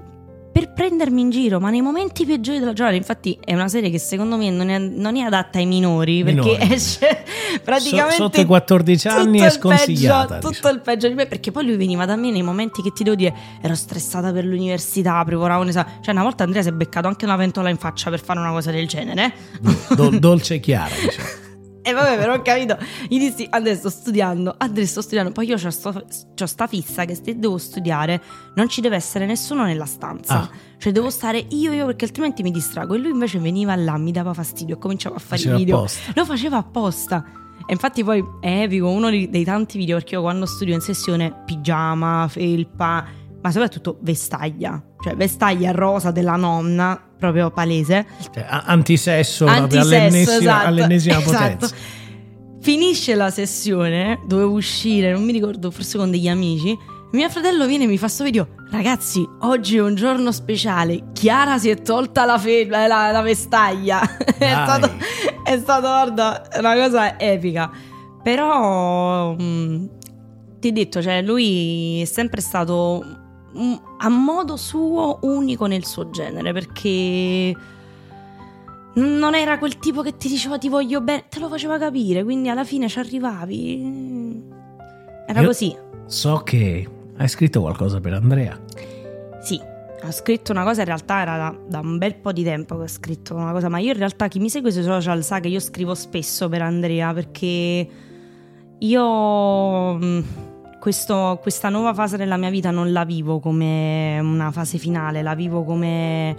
per 0.52 0.72
prendermi 0.72 1.20
in 1.22 1.30
giro, 1.30 1.58
ma 1.60 1.70
nei 1.70 1.80
momenti 1.80 2.26
peggiori 2.26 2.58
della 2.58 2.74
giornata. 2.74 2.96
Infatti, 2.96 3.38
è 3.42 3.54
una 3.54 3.68
serie 3.68 3.88
che 3.90 3.98
secondo 3.98 4.36
me 4.36 4.50
non 4.50 4.68
è, 4.68 4.78
non 4.78 5.16
è 5.16 5.20
adatta 5.20 5.58
ai 5.58 5.64
minori 5.66 6.22
perché 6.22 6.52
Minori. 6.52 6.72
esce 6.74 7.24
praticamente. 7.64 8.16
So- 8.16 8.22
sotto 8.24 8.40
i 8.40 8.44
14 8.44 9.08
anni 9.08 9.40
è 9.40 9.50
sconsigliata, 9.50 10.34
Peggio, 10.34 10.40
tutto 10.40 10.48
diciamo. 10.50 10.74
il 10.74 10.80
peggio 10.80 11.08
di 11.08 11.14
me 11.14 11.26
perché 11.26 11.50
poi 11.50 11.64
lui 11.64 11.76
veniva 11.76 12.04
da 12.04 12.16
me 12.16 12.30
nei 12.30 12.42
momenti 12.42 12.82
che 12.82 12.92
ti 12.92 13.02
devo 13.02 13.16
dire 13.16 13.34
ero 13.62 13.74
stressata 13.74 14.30
per 14.32 14.44
l'università, 14.44 15.24
preparavo 15.24 15.62
un 15.62 15.68
esame. 15.68 15.98
Cioè, 16.02 16.12
una 16.12 16.22
volta 16.22 16.44
Andrea 16.44 16.62
si 16.62 16.68
è 16.68 16.72
beccato 16.72 17.08
anche 17.08 17.24
una 17.24 17.36
ventola 17.36 17.70
in 17.70 17.78
faccia 17.78 18.10
per 18.10 18.20
fare 18.22 18.38
una 18.38 18.50
cosa 18.50 18.70
del 18.70 18.86
genere. 18.86 19.32
Dol- 19.96 20.18
dolce 20.20 20.54
e 20.54 20.60
chiara, 20.60 20.94
diciamo. 20.94 21.41
E 21.84 21.92
vabbè, 21.92 22.16
però 22.16 22.34
ho 22.34 22.42
capito. 22.42 22.78
Gli 23.08 23.18
dissi, 23.18 23.46
adesso 23.50 23.88
sto 23.88 23.90
studiando, 23.90 24.54
adesso 24.56 24.90
sto 24.92 25.02
studiando. 25.02 25.32
Poi 25.32 25.48
io 25.48 25.56
ho 25.56 25.70
sto, 25.70 26.04
c'ho 26.34 26.46
sta 26.46 26.66
fissa 26.66 27.04
che 27.04 27.14
se 27.16 27.36
devo 27.38 27.58
studiare 27.58 28.22
non 28.54 28.68
ci 28.68 28.80
deve 28.80 28.96
essere 28.96 29.26
nessuno 29.26 29.64
nella 29.64 29.86
stanza. 29.86 30.42
Ah. 30.42 30.50
Cioè 30.78 30.92
devo 30.92 31.10
stare 31.10 31.44
io, 31.50 31.72
io, 31.72 31.86
perché 31.86 32.04
altrimenti 32.04 32.42
mi 32.42 32.50
distrago. 32.52 32.94
E 32.94 32.98
lui 32.98 33.10
invece 33.10 33.38
veniva 33.40 33.74
là, 33.74 33.96
mi 33.98 34.12
dava 34.12 34.32
fastidio 34.32 34.76
e 34.76 34.78
cominciava 34.78 35.16
a 35.16 35.18
fare 35.18 35.36
Faceva 35.36 35.56
i 35.56 35.58
video. 35.58 35.78
apposta. 35.78 36.12
Lo 36.14 36.24
faceva 36.24 36.56
apposta. 36.58 37.24
E 37.66 37.72
infatti 37.72 38.02
poi 38.04 38.22
è 38.40 38.62
epico, 38.62 38.88
uno 38.88 39.10
dei 39.10 39.44
tanti 39.44 39.78
video, 39.78 39.96
perché 39.96 40.14
io 40.14 40.20
quando 40.20 40.46
studio 40.46 40.74
in 40.74 40.80
sessione, 40.80 41.42
pigiama, 41.44 42.26
felpa, 42.28 43.04
ma 43.40 43.50
soprattutto 43.50 43.98
vestaglia. 44.02 44.80
Cioè 45.00 45.14
vestaglia 45.16 45.72
rosa 45.72 46.10
della 46.10 46.36
nonna, 46.36 47.00
proprio 47.22 47.50
palese. 47.52 48.04
Cioè, 48.34 48.44
antisesso, 48.48 49.46
Antisesso, 49.46 49.94
all'ennesima, 49.94 50.36
esatto, 50.36 50.66
all'ennesima 50.66 51.18
esatto. 51.22 51.32
potenza. 51.32 51.74
Finisce 52.60 53.14
la 53.14 53.30
sessione, 53.30 54.20
dovevo 54.26 54.52
uscire, 54.52 55.12
non 55.12 55.24
mi 55.24 55.32
ricordo, 55.32 55.70
forse 55.70 55.98
con 55.98 56.10
degli 56.10 56.28
amici. 56.28 56.76
Mio 57.12 57.28
fratello 57.28 57.66
viene 57.66 57.84
e 57.84 57.86
mi 57.86 57.98
fa 57.98 58.08
sto 58.08 58.24
video. 58.24 58.48
Ragazzi, 58.70 59.24
oggi 59.40 59.76
è 59.76 59.82
un 59.82 59.94
giorno 59.94 60.32
speciale. 60.32 61.10
Chiara 61.12 61.58
si 61.58 61.68
è 61.70 61.76
tolta 61.76 62.24
la, 62.24 62.38
fe- 62.38 62.66
la, 62.66 62.86
la 62.86 63.20
vestaglia. 63.20 64.00
è 64.16 64.50
stato, 64.50 64.90
è 65.44 65.58
stato, 65.58 65.80
guarda, 65.82 66.42
una 66.58 66.74
cosa 66.74 67.18
epica. 67.20 67.70
Però, 68.22 69.34
mh, 69.34 69.88
ti 70.58 70.68
ho 70.68 70.72
detto, 70.72 71.02
cioè, 71.02 71.20
lui 71.22 72.00
è 72.00 72.04
sempre 72.04 72.40
stato 72.40 73.04
mm, 73.04 73.21
a 73.98 74.08
modo 74.08 74.56
suo 74.56 75.18
unico 75.22 75.66
nel 75.66 75.84
suo 75.84 76.10
genere 76.10 76.52
perché 76.52 77.54
non 78.94 79.34
era 79.34 79.58
quel 79.58 79.78
tipo 79.78 80.02
che 80.02 80.16
ti 80.16 80.28
diceva 80.28 80.58
ti 80.58 80.68
voglio 80.68 81.00
bene, 81.00 81.24
te 81.28 81.38
lo 81.38 81.48
faceva 81.48 81.78
capire, 81.78 82.22
quindi 82.24 82.48
alla 82.48 82.64
fine 82.64 82.88
ci 82.88 82.98
arrivavi. 82.98 84.42
Era 85.26 85.40
Io- 85.40 85.46
così. 85.46 85.74
So 86.06 86.38
che 86.44 86.88
hai 87.16 87.28
scritto 87.28 87.60
qualcosa 87.60 88.00
per 88.00 88.12
Andrea. 88.14 88.58
Sì, 89.42 89.58
ho 90.02 90.10
scritto 90.10 90.52
una 90.52 90.64
cosa, 90.64 90.80
in 90.80 90.86
realtà 90.86 91.20
era 91.22 91.36
da, 91.36 91.56
da 91.66 91.78
un 91.78 91.96
bel 91.96 92.16
po' 92.16 92.32
di 92.32 92.42
tempo 92.42 92.76
che 92.76 92.82
ho 92.82 92.88
scritto 92.88 93.34
una 93.34 93.52
cosa, 93.52 93.68
ma 93.68 93.78
io 93.78 93.92
in 93.92 93.98
realtà 93.98 94.28
chi 94.28 94.38
mi 94.40 94.50
segue 94.50 94.70
sui 94.70 94.82
social 94.82 95.22
sa 95.24 95.40
che 95.40 95.48
io 95.48 95.60
scrivo 95.60 95.94
spesso 95.94 96.48
per 96.48 96.60
Andrea 96.62 97.12
perché 97.14 97.88
io 98.78 99.92
mh, 99.94 100.24
questo- 100.82 101.38
questa 101.40 101.68
nuova 101.68 101.94
fase 101.94 102.16
della 102.16 102.36
mia 102.36 102.50
vita 102.50 102.72
non 102.72 102.90
la 102.90 103.04
vivo 103.04 103.38
come 103.38 104.18
una 104.18 104.50
fase 104.50 104.78
finale, 104.78 105.22
la 105.22 105.36
vivo 105.36 105.62
come 105.62 106.36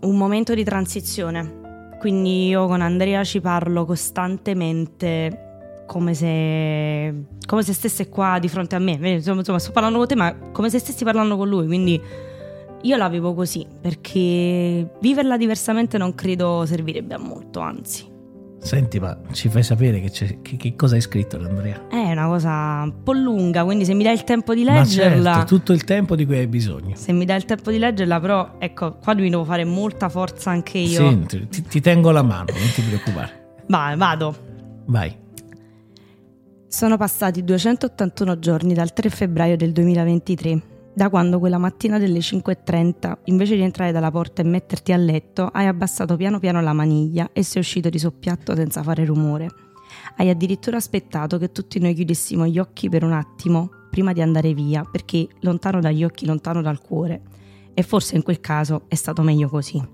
un 0.00 0.14
momento 0.18 0.52
di 0.52 0.62
transizione. 0.62 1.94
Quindi 1.98 2.48
io 2.48 2.66
con 2.66 2.82
Andrea 2.82 3.24
ci 3.24 3.40
parlo 3.40 3.86
costantemente 3.86 5.84
come 5.86 6.12
se, 6.12 7.14
come 7.46 7.62
se 7.62 7.72
stesse 7.72 8.10
qua 8.10 8.38
di 8.38 8.48
fronte 8.48 8.74
a 8.74 8.78
me. 8.78 8.92
Insomma, 9.08 9.38
insomma, 9.38 9.58
sto 9.58 9.72
parlando 9.72 9.96
con 9.96 10.06
te, 10.06 10.14
ma 10.14 10.34
come 10.52 10.68
se 10.68 10.78
stessi 10.78 11.02
parlando 11.02 11.38
con 11.38 11.48
lui. 11.48 11.64
Quindi 11.64 11.98
io 12.82 12.96
la 12.98 13.08
vivo 13.08 13.32
così, 13.32 13.66
perché 13.80 14.86
viverla 15.00 15.38
diversamente 15.38 15.96
non 15.96 16.14
credo 16.14 16.66
servirebbe 16.66 17.14
a 17.14 17.18
molto, 17.18 17.60
anzi. 17.60 18.15
Senti, 18.66 18.98
ma 18.98 19.16
ci 19.30 19.48
fai 19.48 19.62
sapere 19.62 20.00
che, 20.00 20.40
che- 20.42 20.56
che 20.56 20.74
cosa 20.74 20.96
hai 20.96 21.00
scritto 21.00 21.36
Andrea? 21.36 21.86
È 21.88 22.10
una 22.10 22.26
cosa 22.26 22.50
un 22.82 23.02
po' 23.04 23.12
lunga, 23.12 23.62
quindi 23.64 23.84
se 23.84 23.94
mi 23.94 24.02
dai 24.02 24.14
il 24.14 24.24
tempo 24.24 24.54
di 24.54 24.64
Ma 24.64 24.80
leggerla... 24.80 25.34
certo, 25.34 25.54
tutto 25.54 25.72
il 25.72 25.84
tempo 25.84 26.16
di 26.16 26.26
cui 26.26 26.38
hai 26.38 26.48
bisogno. 26.48 26.96
Se 26.96 27.12
mi 27.12 27.24
dai 27.24 27.36
il 27.36 27.44
tempo 27.44 27.70
di 27.70 27.78
leggerla, 27.78 28.18
però, 28.18 28.56
ecco, 28.58 28.96
qua 29.00 29.14
mi 29.14 29.30
devo 29.30 29.44
fare 29.44 29.64
molta 29.64 30.08
forza 30.08 30.50
anche 30.50 30.78
io. 30.78 31.24
Sì, 31.28 31.46
ti, 31.48 31.62
ti 31.62 31.80
tengo 31.80 32.10
la 32.10 32.22
mano, 32.22 32.46
non 32.52 32.70
ti 32.74 32.82
preoccupare. 32.82 33.60
Vai, 33.68 33.96
vado. 33.96 34.36
Vai. 34.86 35.16
Sono 36.68 36.96
passati 36.96 37.44
281 37.44 38.38
giorni 38.40 38.74
dal 38.74 38.92
3 38.92 39.08
febbraio 39.10 39.56
del 39.56 39.70
2023, 39.70 40.62
da 40.96 41.10
quando 41.10 41.38
quella 41.38 41.58
mattina 41.58 41.98
delle 41.98 42.20
5.30, 42.20 43.18
invece 43.24 43.54
di 43.54 43.60
entrare 43.60 43.92
dalla 43.92 44.10
porta 44.10 44.40
e 44.40 44.46
metterti 44.46 44.92
a 44.92 44.96
letto, 44.96 45.50
hai 45.52 45.66
abbassato 45.66 46.16
piano 46.16 46.38
piano 46.38 46.62
la 46.62 46.72
maniglia 46.72 47.28
e 47.34 47.42
sei 47.42 47.60
uscito 47.60 47.90
di 47.90 47.98
soppiatto 47.98 48.54
senza 48.54 48.82
fare 48.82 49.04
rumore. 49.04 49.50
Hai 50.16 50.30
addirittura 50.30 50.78
aspettato 50.78 51.36
che 51.36 51.52
tutti 51.52 51.78
noi 51.80 51.92
chiudessimo 51.92 52.46
gli 52.46 52.58
occhi 52.58 52.88
per 52.88 53.04
un 53.04 53.12
attimo 53.12 53.68
prima 53.90 54.14
di 54.14 54.22
andare 54.22 54.54
via, 54.54 54.88
perché 54.90 55.28
lontano 55.40 55.80
dagli 55.80 56.02
occhi, 56.02 56.24
lontano 56.24 56.62
dal 56.62 56.80
cuore. 56.80 57.20
E 57.74 57.82
forse 57.82 58.16
in 58.16 58.22
quel 58.22 58.40
caso 58.40 58.84
è 58.88 58.94
stato 58.94 59.20
meglio 59.20 59.50
così. 59.50 59.86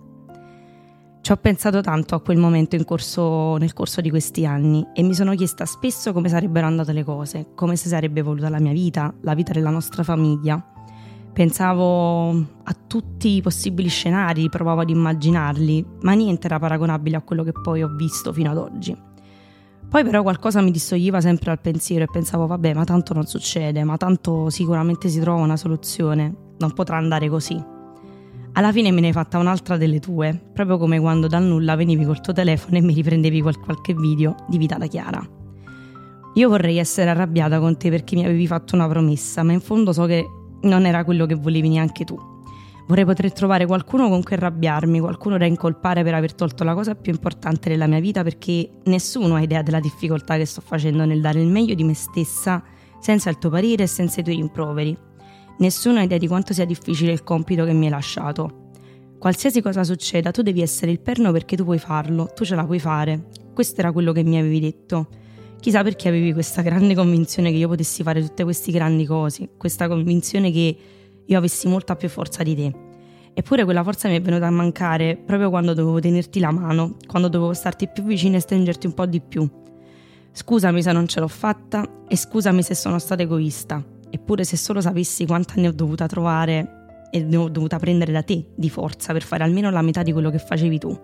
Ci 1.21 1.33
ho 1.33 1.37
pensato 1.37 1.81
tanto 1.81 2.15
a 2.15 2.21
quel 2.21 2.39
momento 2.39 2.77
corso- 2.85 3.57
nel 3.57 3.73
corso 3.73 4.01
di 4.01 4.11
questi 4.11 4.47
anni 4.47 4.87
e 4.95 5.03
mi 5.03 5.15
sono 5.15 5.35
chiesta 5.35 5.65
spesso 5.67 6.13
come 6.13 6.29
sarebbero 6.29 6.69
andate 6.69 6.93
le 6.93 7.03
cose, 7.03 7.49
come 7.57 7.75
si 7.75 7.89
sarebbe 7.89 8.21
evoluta 8.21 8.49
la 8.49 8.61
mia 8.61 8.73
vita, 8.73 9.13
la 9.23 9.35
vita 9.35 9.53
della 9.53 9.71
nostra 9.71 10.05
famiglia. 10.05 10.72
Pensavo 11.33 12.29
a 12.31 12.77
tutti 12.87 13.37
i 13.37 13.41
possibili 13.41 13.89
scenari, 13.89 14.51
provavo 14.51 14.83
ad 14.83 14.91
immaginarli, 14.91 15.85
ma 16.03 16.13
niente 16.13 16.47
era 16.47 16.59
paragonabile 16.59 17.17
a 17.17 17.23
quello 17.23 17.43
che 17.43 17.53
poi 17.53 17.83
ho 17.83 17.89
visto 17.89 18.35
fino 18.35 18.51
ad 18.51 18.59
oggi. 18.59 18.95
Poi 19.89 20.05
però 20.05 20.23
qualcosa 20.23 20.61
mi 20.61 20.71
distoglieva 20.71 21.23
sempre 21.23 21.47
dal 21.47 21.61
pensiero 21.61 22.05
e 22.05 22.09
pensavo 22.11 22.47
vabbè 22.47 22.75
ma 22.75 22.85
tanto 22.85 23.15
non 23.15 23.25
succede, 23.25 23.83
ma 23.83 23.97
tanto 23.97 24.51
sicuramente 24.51 25.09
si 25.09 25.21
trova 25.21 25.43
una 25.43 25.57
soluzione, 25.57 26.35
non 26.59 26.73
potrà 26.75 26.99
andare 26.99 27.31
così. 27.31 27.63
Alla 28.53 28.71
fine 28.71 28.91
me 28.91 29.01
ne 29.01 29.07
hai 29.07 29.13
fatta 29.15 29.39
un'altra 29.39 29.79
delle 29.79 30.01
tue, 30.01 30.39
proprio 30.53 30.77
come 30.77 31.01
quando 31.01 31.29
dal 31.29 31.45
nulla 31.45 31.77
venivi 31.77 32.05
col 32.05 32.21
tuo 32.21 32.35
telefono 32.35 32.77
e 32.77 32.83
mi 32.83 32.93
riprendevi 32.93 33.41
qualche 33.41 33.95
video 33.95 34.35
di 34.49 34.59
vita 34.59 34.77
da 34.77 34.87
Chiara. 34.87 35.27
Io 36.35 36.49
vorrei 36.49 36.77
essere 36.77 37.09
arrabbiata 37.09 37.59
con 37.59 37.79
te 37.79 37.89
perché 37.89 38.17
mi 38.17 38.25
avevi 38.25 38.47
fatto 38.47 38.75
una 38.75 38.87
promessa, 38.87 39.43
ma 39.43 39.53
in 39.53 39.61
fondo 39.61 39.95
so 39.95 40.05
che 40.05 40.27
non 40.63 40.87
era 40.87 41.05
quello 41.05 41.27
che 41.27 41.35
volevi 41.35 41.69
neanche 41.69 42.05
tu. 42.05 42.19
Vorrei 42.87 43.05
poter 43.05 43.33
trovare 43.33 43.65
qualcuno 43.65 44.09
con 44.09 44.23
cui 44.23 44.35
arrabbiarmi, 44.35 45.01
qualcuno 45.01 45.39
da 45.39 45.47
incolpare 45.47 46.03
per 46.03 46.15
aver 46.15 46.35
tolto 46.35 46.65
la 46.65 46.75
cosa 46.75 46.95
più 46.95 47.13
importante 47.13 47.71
della 47.71 47.87
mia 47.87 48.01
vita 48.01 48.23
perché 48.23 48.69
nessuno 48.85 49.37
ha 49.37 49.41
idea 49.41 49.63
della 49.63 49.81
difficoltà 49.81 50.37
che 50.37 50.45
sto 50.45 50.61
facendo 50.61 51.05
nel 51.05 51.21
dare 51.21 51.41
il 51.41 51.47
meglio 51.47 51.75
di 51.75 51.85
me 51.85 51.95
stessa 51.95 52.63
senza 53.01 53.31
il 53.31 53.39
tuo 53.39 53.51
parere 53.51 53.85
e 53.85 53.87
senza 53.87 54.21
i 54.21 54.25
tuoi 54.25 54.37
rimproveri. 54.37 54.97
Nessuno 55.59 56.01
ha 56.01 56.03
idea 56.03 56.19
di 56.19 56.27
quanto 56.27 56.53
sia 56.53 56.65
difficile 56.65 57.13
il 57.13 57.23
compito 57.23 57.65
che 57.65 57.73
mi 57.73 57.87
hai 57.87 57.91
lasciato. 57.91 58.71
Qualsiasi 59.19 59.63
cosa 59.63 59.85
succeda, 59.85 60.33
tu 60.33 60.43
devi 60.43 60.61
essere 60.61 60.91
il 60.91 61.01
perno 61.01 61.31
perché 61.31 61.57
tu 61.57 61.65
puoi 61.65 61.79
farlo, 61.79 62.31
tu 62.35 62.45
ce 62.45 62.57
la 62.57 62.65
puoi 62.65 62.81
fare. 62.81 63.29
Questo 63.55 63.81
era 63.81 63.93
quello 63.93 64.13
che 64.13 64.25
mi 64.25 64.39
avevi 64.39 64.59
detto. 64.59 65.07
Chissà 65.63 65.85
perché 65.85 66.09
avevi 66.09 66.33
questa 66.33 66.61
grande 66.61 66.93
convinzione 66.93 67.53
che 67.53 67.57
io 67.57 67.69
potessi 67.69 68.03
fare 68.03 68.21
tutte 68.21 68.43
queste 68.43 68.73
grandi 68.73 69.07
cose, 69.07 69.51
questa 69.57 69.87
convinzione 69.87 70.51
che 70.51 70.77
io 71.25 71.39
avessi 71.39 71.69
molta 71.69 71.95
più 71.95 72.09
forza 72.09 72.43
di 72.43 72.57
te. 72.57 72.73
Eppure 73.33 73.63
quella 73.63 73.85
forza 73.85 74.09
mi 74.09 74.17
è 74.17 74.21
venuta 74.21 74.49
a 74.49 74.51
mancare 74.51 75.17
proprio 75.17 75.51
quando 75.51 75.73
dovevo 75.73 76.01
tenerti 76.01 76.41
la 76.41 76.51
mano, 76.51 76.97
quando 77.07 77.29
dovevo 77.29 77.53
starti 77.53 77.87
più 77.87 78.03
vicino 78.03 78.35
e 78.35 78.41
stringerti 78.41 78.87
un 78.87 78.95
po' 78.95 79.07
di 79.07 79.21
più. 79.21 79.49
Scusami 80.33 80.83
se 80.83 80.91
non 80.91 81.07
ce 81.07 81.21
l'ho 81.21 81.29
fatta 81.29 82.03
e 82.09 82.17
scusami 82.17 82.61
se 82.61 82.75
sono 82.75 82.99
stata 82.99 83.23
egoista. 83.23 83.81
Eppure 84.11 84.43
se 84.43 84.57
solo 84.57 84.81
sapessi 84.81 85.27
quanta 85.27 85.55
ne 85.59 85.69
ho 85.69 85.73
dovuta 85.73 86.07
trovare 86.07 87.07
e 87.13 87.23
ne 87.23 87.37
ho 87.37 87.49
dovuta 87.49 87.79
prendere 87.79 88.11
da 88.11 88.25
te 88.25 88.47
di 88.53 88.69
forza 88.69 89.13
per 89.13 89.23
fare 89.23 89.45
almeno 89.45 89.71
la 89.71 89.83
metà 89.83 90.03
di 90.03 90.11
quello 90.11 90.31
che 90.31 90.39
facevi 90.39 90.79
tu, 90.81 91.01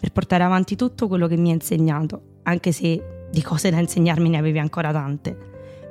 per 0.00 0.12
portare 0.12 0.44
avanti 0.44 0.76
tutto 0.76 1.08
quello 1.08 1.26
che 1.26 1.36
mi 1.36 1.48
hai 1.48 1.56
insegnato, 1.56 2.38
anche 2.44 2.72
se 2.72 3.16
di 3.30 3.42
cose 3.42 3.70
da 3.70 3.78
insegnarmi 3.78 4.28
ne 4.28 4.38
avevi 4.38 4.58
ancora 4.58 4.92
tante. 4.92 5.36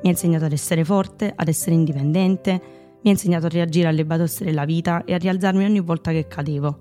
Mi 0.02 0.10
ha 0.10 0.12
insegnato 0.12 0.46
ad 0.46 0.52
essere 0.52 0.84
forte, 0.84 1.34
ad 1.36 1.48
essere 1.48 1.76
indipendente, 1.76 2.62
mi 3.02 3.10
ha 3.10 3.12
insegnato 3.12 3.46
a 3.46 3.50
reagire 3.50 3.88
alle 3.88 4.06
batoste 4.06 4.44
della 4.44 4.66
vita 4.66 5.04
e 5.06 5.14
a 5.14 5.18
rialzarmi 5.18 5.64
ogni 5.64 5.80
volta 5.80 6.12
che 6.12 6.28
cadevo. 6.28 6.80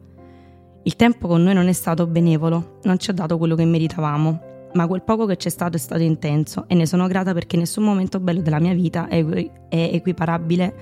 Il 0.82 0.96
tempo 0.96 1.26
con 1.26 1.42
noi 1.42 1.54
non 1.54 1.66
è 1.68 1.72
stato 1.72 2.06
benevolo, 2.06 2.78
non 2.84 2.98
ci 2.98 3.10
ha 3.10 3.12
dato 3.12 3.38
quello 3.38 3.56
che 3.56 3.64
meritavamo, 3.64 4.40
ma 4.74 4.86
quel 4.86 5.02
poco 5.02 5.26
che 5.26 5.36
c'è 5.36 5.48
stato 5.48 5.76
è 5.76 5.80
stato 5.80 6.02
intenso 6.02 6.64
e 6.68 6.74
ne 6.74 6.86
sono 6.86 7.06
grata 7.08 7.32
perché 7.32 7.56
nessun 7.56 7.82
momento 7.82 8.20
bello 8.20 8.40
della 8.40 8.60
mia 8.60 8.74
vita 8.74 9.08
è, 9.08 9.24
equiparabile 9.68 10.74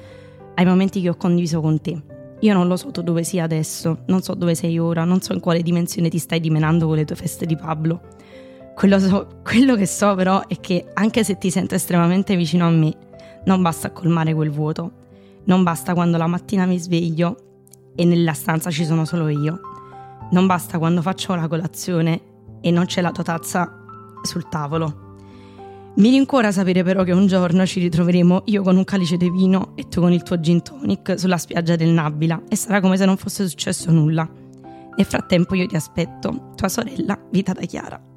ai 0.55 0.65
momenti 0.67 1.01
che 1.01 1.09
ho 1.09 1.17
condiviso 1.17 1.61
con 1.61 1.81
te. 1.81 2.03
Io 2.41 2.53
non 2.53 2.69
lo 2.69 2.77
so 2.77 2.91
tu 2.91 3.03
dove 3.03 3.25
sia 3.25 3.45
adesso, 3.45 4.01
non 4.07 4.21
so 4.21 4.35
dove 4.35 4.55
sei 4.55 4.79
ora, 4.79 5.05
non 5.05 5.23
so 5.23 5.33
in 5.33 5.41
quale 5.41 5.63
dimensione 5.63 6.11
ti 6.11 6.19
stai 6.19 6.41
dimenando 6.41 6.87
con 6.87 6.97
le 6.97 7.05
tue 7.05 7.17
feste 7.17 7.47
di 7.47 7.57
Pablo. 7.57 8.01
Quello, 8.75 8.99
so, 8.99 9.41
quello 9.45 9.77
che 9.77 9.87
so 9.87 10.15
però 10.15 10.47
è 10.47 10.59
che 10.61 10.91
anche 10.95 11.23
se 11.23 11.39
ti 11.39 11.51
sento 11.51 11.75
estremamente 11.75 12.35
vicino 12.37 12.67
a 12.67 12.71
me, 12.71 12.93
non 13.45 13.63
basta 13.63 13.93
colmare 13.93 14.35
quel 14.35 14.51
vuoto. 14.51 15.03
Non 15.45 15.63
basta 15.63 15.95
quando 15.95 16.17
la 16.17 16.27
mattina 16.27 16.67
mi 16.67 16.79
sveglio 16.79 17.37
e 17.95 18.05
nella 18.05 18.33
stanza 18.33 18.71
ci 18.71 18.85
sono 18.85 19.05
solo 19.05 19.29
io. 19.29 19.61
Non 20.31 20.47
basta 20.47 20.79
quando 20.79 21.03
faccio 21.03 21.35
la 21.35 21.47
colazione 21.47 22.21
e 22.61 22.71
non 22.71 22.87
c'è 22.87 23.01
la 23.01 23.13
tua 23.13 23.23
tazza 23.23 23.85
sul 24.23 24.49
tavolo. 24.49 25.03
Mi 25.97 26.11
rincuora 26.11 26.51
sapere 26.51 26.83
però 26.83 27.05
che 27.05 27.13
un 27.13 27.27
giorno 27.27 27.65
ci 27.67 27.79
ritroveremo 27.79 28.43
io 28.47 28.63
con 28.63 28.77
un 28.77 28.85
calice 28.85 29.17
di 29.17 29.31
vino 29.31 29.73
e 29.77 29.87
tu 29.87 30.01
con 30.01 30.13
il 30.13 30.25
tuo 30.25 30.41
gin 30.41 30.61
tonic 30.63 31.17
sulla 31.17 31.37
spiaggia 31.37 31.77
del 31.77 31.91
Nabila 31.91 32.43
e 32.49 32.57
sarà 32.57 32.81
come 32.81 32.97
se 32.97 33.05
non 33.05 33.17
fosse 33.17 33.47
successo 33.47 33.93
nulla. 33.93 34.29
Nel 34.97 35.07
frattempo 35.07 35.55
io 35.55 35.67
ti 35.67 35.77
aspetto, 35.77 36.53
tua 36.57 36.69
sorella 36.69 37.17
Vita 37.31 37.53
da 37.53 37.65
Chiara. 37.65 38.14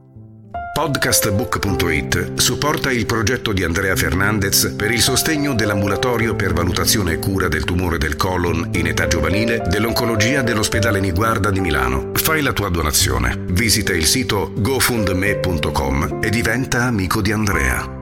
Podcastbook.it 0.77 2.39
supporta 2.39 2.91
il 2.91 3.07
progetto 3.07 3.51
di 3.51 3.63
Andrea 3.63 3.95
Fernandez 3.95 4.75
per 4.77 4.91
il 4.91 4.99
sostegno 4.99 5.55
dell'ambulatorio 5.55 6.35
per 6.35 6.53
valutazione 6.53 7.13
e 7.13 7.17
cura 7.17 7.47
del 7.47 7.63
tumore 7.63 7.97
del 7.97 8.15
colon 8.15 8.69
in 8.73 8.85
età 8.85 9.07
giovanile 9.07 9.63
dell'oncologia 9.67 10.43
dell'ospedale 10.43 10.99
Niguarda 10.99 11.49
di 11.49 11.61
Milano. 11.61 12.11
Fai 12.13 12.43
la 12.43 12.53
tua 12.53 12.69
donazione. 12.69 13.43
Visita 13.47 13.91
il 13.91 14.05
sito 14.05 14.51
gofundme.com 14.55 16.19
e 16.21 16.29
diventa 16.29 16.83
amico 16.83 17.23
di 17.23 17.31
Andrea. 17.31 17.95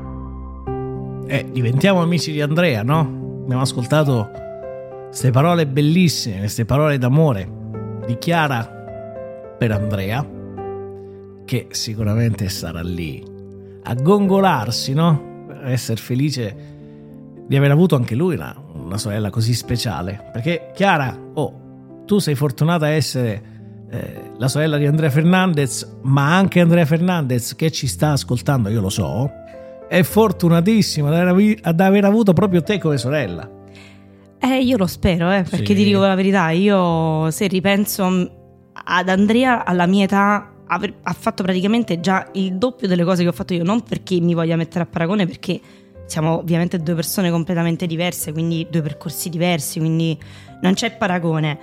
Eh, 1.27 1.45
diventiamo 1.49 2.01
amici 2.01 2.33
di 2.33 2.41
Andrea, 2.41 2.83
no? 2.83 3.39
Abbiamo 3.43 3.61
ascoltato 3.61 4.29
queste 5.07 5.31
parole 5.31 5.65
bellissime, 5.65 6.39
queste 6.39 6.65
parole 6.65 6.97
d'amore 6.97 7.47
di 8.05 8.17
Chiara 8.17 8.69
per 9.57 9.71
Andrea 9.71 10.34
che 11.45 11.67
sicuramente 11.71 12.49
sarà 12.49 12.81
lì 12.81 13.23
a 13.83 13.93
gongolarsi, 13.93 14.93
no? 14.93 15.45
Per 15.47 15.67
essere 15.67 16.01
felice 16.01 16.73
di 17.47 17.55
aver 17.55 17.71
avuto 17.71 17.95
anche 17.95 18.15
lui 18.15 18.35
una, 18.35 18.55
una 18.73 18.97
sorella 18.97 19.29
così 19.29 19.53
speciale. 19.53 20.29
Perché 20.33 20.71
Chiara, 20.73 21.17
oh, 21.33 22.03
tu 22.05 22.19
sei 22.19 22.35
fortunata 22.35 22.85
a 22.85 22.89
essere 22.89 23.53
eh, 23.89 24.31
la 24.37 24.47
sorella 24.47 24.77
di 24.77 24.85
Andrea 24.85 25.09
Fernandez, 25.09 25.97
ma 26.01 26.35
anche 26.35 26.59
Andrea 26.59 26.85
Fernandez 26.85 27.55
che 27.55 27.71
ci 27.71 27.87
sta 27.87 28.11
ascoltando, 28.11 28.69
io 28.69 28.81
lo 28.81 28.89
so, 28.89 29.29
è 29.87 30.01
fortunatissima 30.01 31.09
ad 31.09 31.27
aver, 31.27 31.59
ad 31.61 31.79
aver 31.79 32.05
avuto 32.05 32.33
proprio 32.33 32.63
te 32.63 32.79
come 32.79 32.97
sorella. 32.97 33.49
Eh, 34.39 34.61
io 34.61 34.77
lo 34.77 34.87
spero, 34.87 35.31
eh, 35.31 35.43
perché 35.43 35.67
sì. 35.67 35.75
ti 35.75 35.83
dico 35.83 35.99
la 35.99 36.15
verità, 36.15 36.49
io 36.49 37.29
se 37.31 37.47
ripenso 37.47 38.31
ad 38.73 39.09
Andrea 39.09 39.63
alla 39.65 39.85
mia 39.85 40.03
età 40.03 40.54
ha 40.67 41.13
fatto 41.13 41.43
praticamente 41.43 41.99
già 41.99 42.29
il 42.33 42.55
doppio 42.55 42.87
delle 42.87 43.03
cose 43.03 43.23
che 43.23 43.29
ho 43.29 43.33
fatto 43.33 43.53
io, 43.53 43.63
non 43.63 43.81
perché 43.81 44.19
mi 44.19 44.33
voglia 44.33 44.55
mettere 44.55 44.83
a 44.83 44.87
paragone, 44.87 45.25
perché 45.25 45.59
siamo 46.05 46.37
ovviamente 46.37 46.79
due 46.79 46.95
persone 46.95 47.31
completamente 47.31 47.87
diverse, 47.87 48.31
quindi 48.31 48.67
due 48.69 48.81
percorsi 48.81 49.29
diversi, 49.29 49.79
quindi 49.79 50.17
non 50.61 50.73
c'è 50.73 50.95
paragone. 50.95 51.57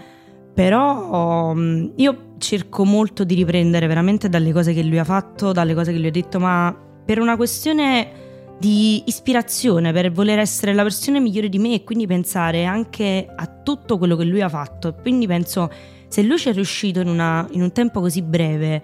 Però 0.55 1.51
um, 1.51 1.93
io 1.97 2.35
cerco 2.39 2.85
molto 2.85 3.25
di 3.25 3.35
riprendere 3.35 3.87
veramente 3.87 4.29
dalle 4.29 4.53
cose 4.53 4.75
che 4.75 4.83
lui 4.83 4.99
ha 4.99 5.05
fatto, 5.05 5.53
dalle 5.53 5.75
cose 5.75 5.93
che 5.93 5.99
lui 5.99 6.09
ha 6.09 6.13
detto, 6.13 6.39
ma 6.39 6.77
per 7.05 7.19
una 7.19 7.37
questione 7.37 8.21
di 8.59 9.03
ispirazione, 9.07 9.93
per 9.93 10.13
voler 10.13 10.39
essere 10.39 10.75
la 10.75 10.83
versione 10.83 11.21
migliore 11.21 11.49
di 11.49 11.59
me 11.59 11.75
e 11.75 11.85
quindi 11.85 12.07
pensare 12.07 12.65
anche 12.65 13.27
a 13.35 13.47
tutto 13.47 13.99
quello 13.99 14.15
che 14.15 14.25
lui 14.25 14.41
ha 14.41 14.49
fatto. 14.49 14.95
Quindi 14.95 15.27
penso 15.27 15.71
se 16.13 16.21
lui 16.21 16.37
ci 16.37 16.51
è 16.51 16.53
riuscito 16.53 17.01
in, 17.01 17.09
una, 17.09 17.49
in 17.53 17.63
un 17.63 17.73
tempo 17.73 18.01
così 18.01 18.21
breve, 18.21 18.83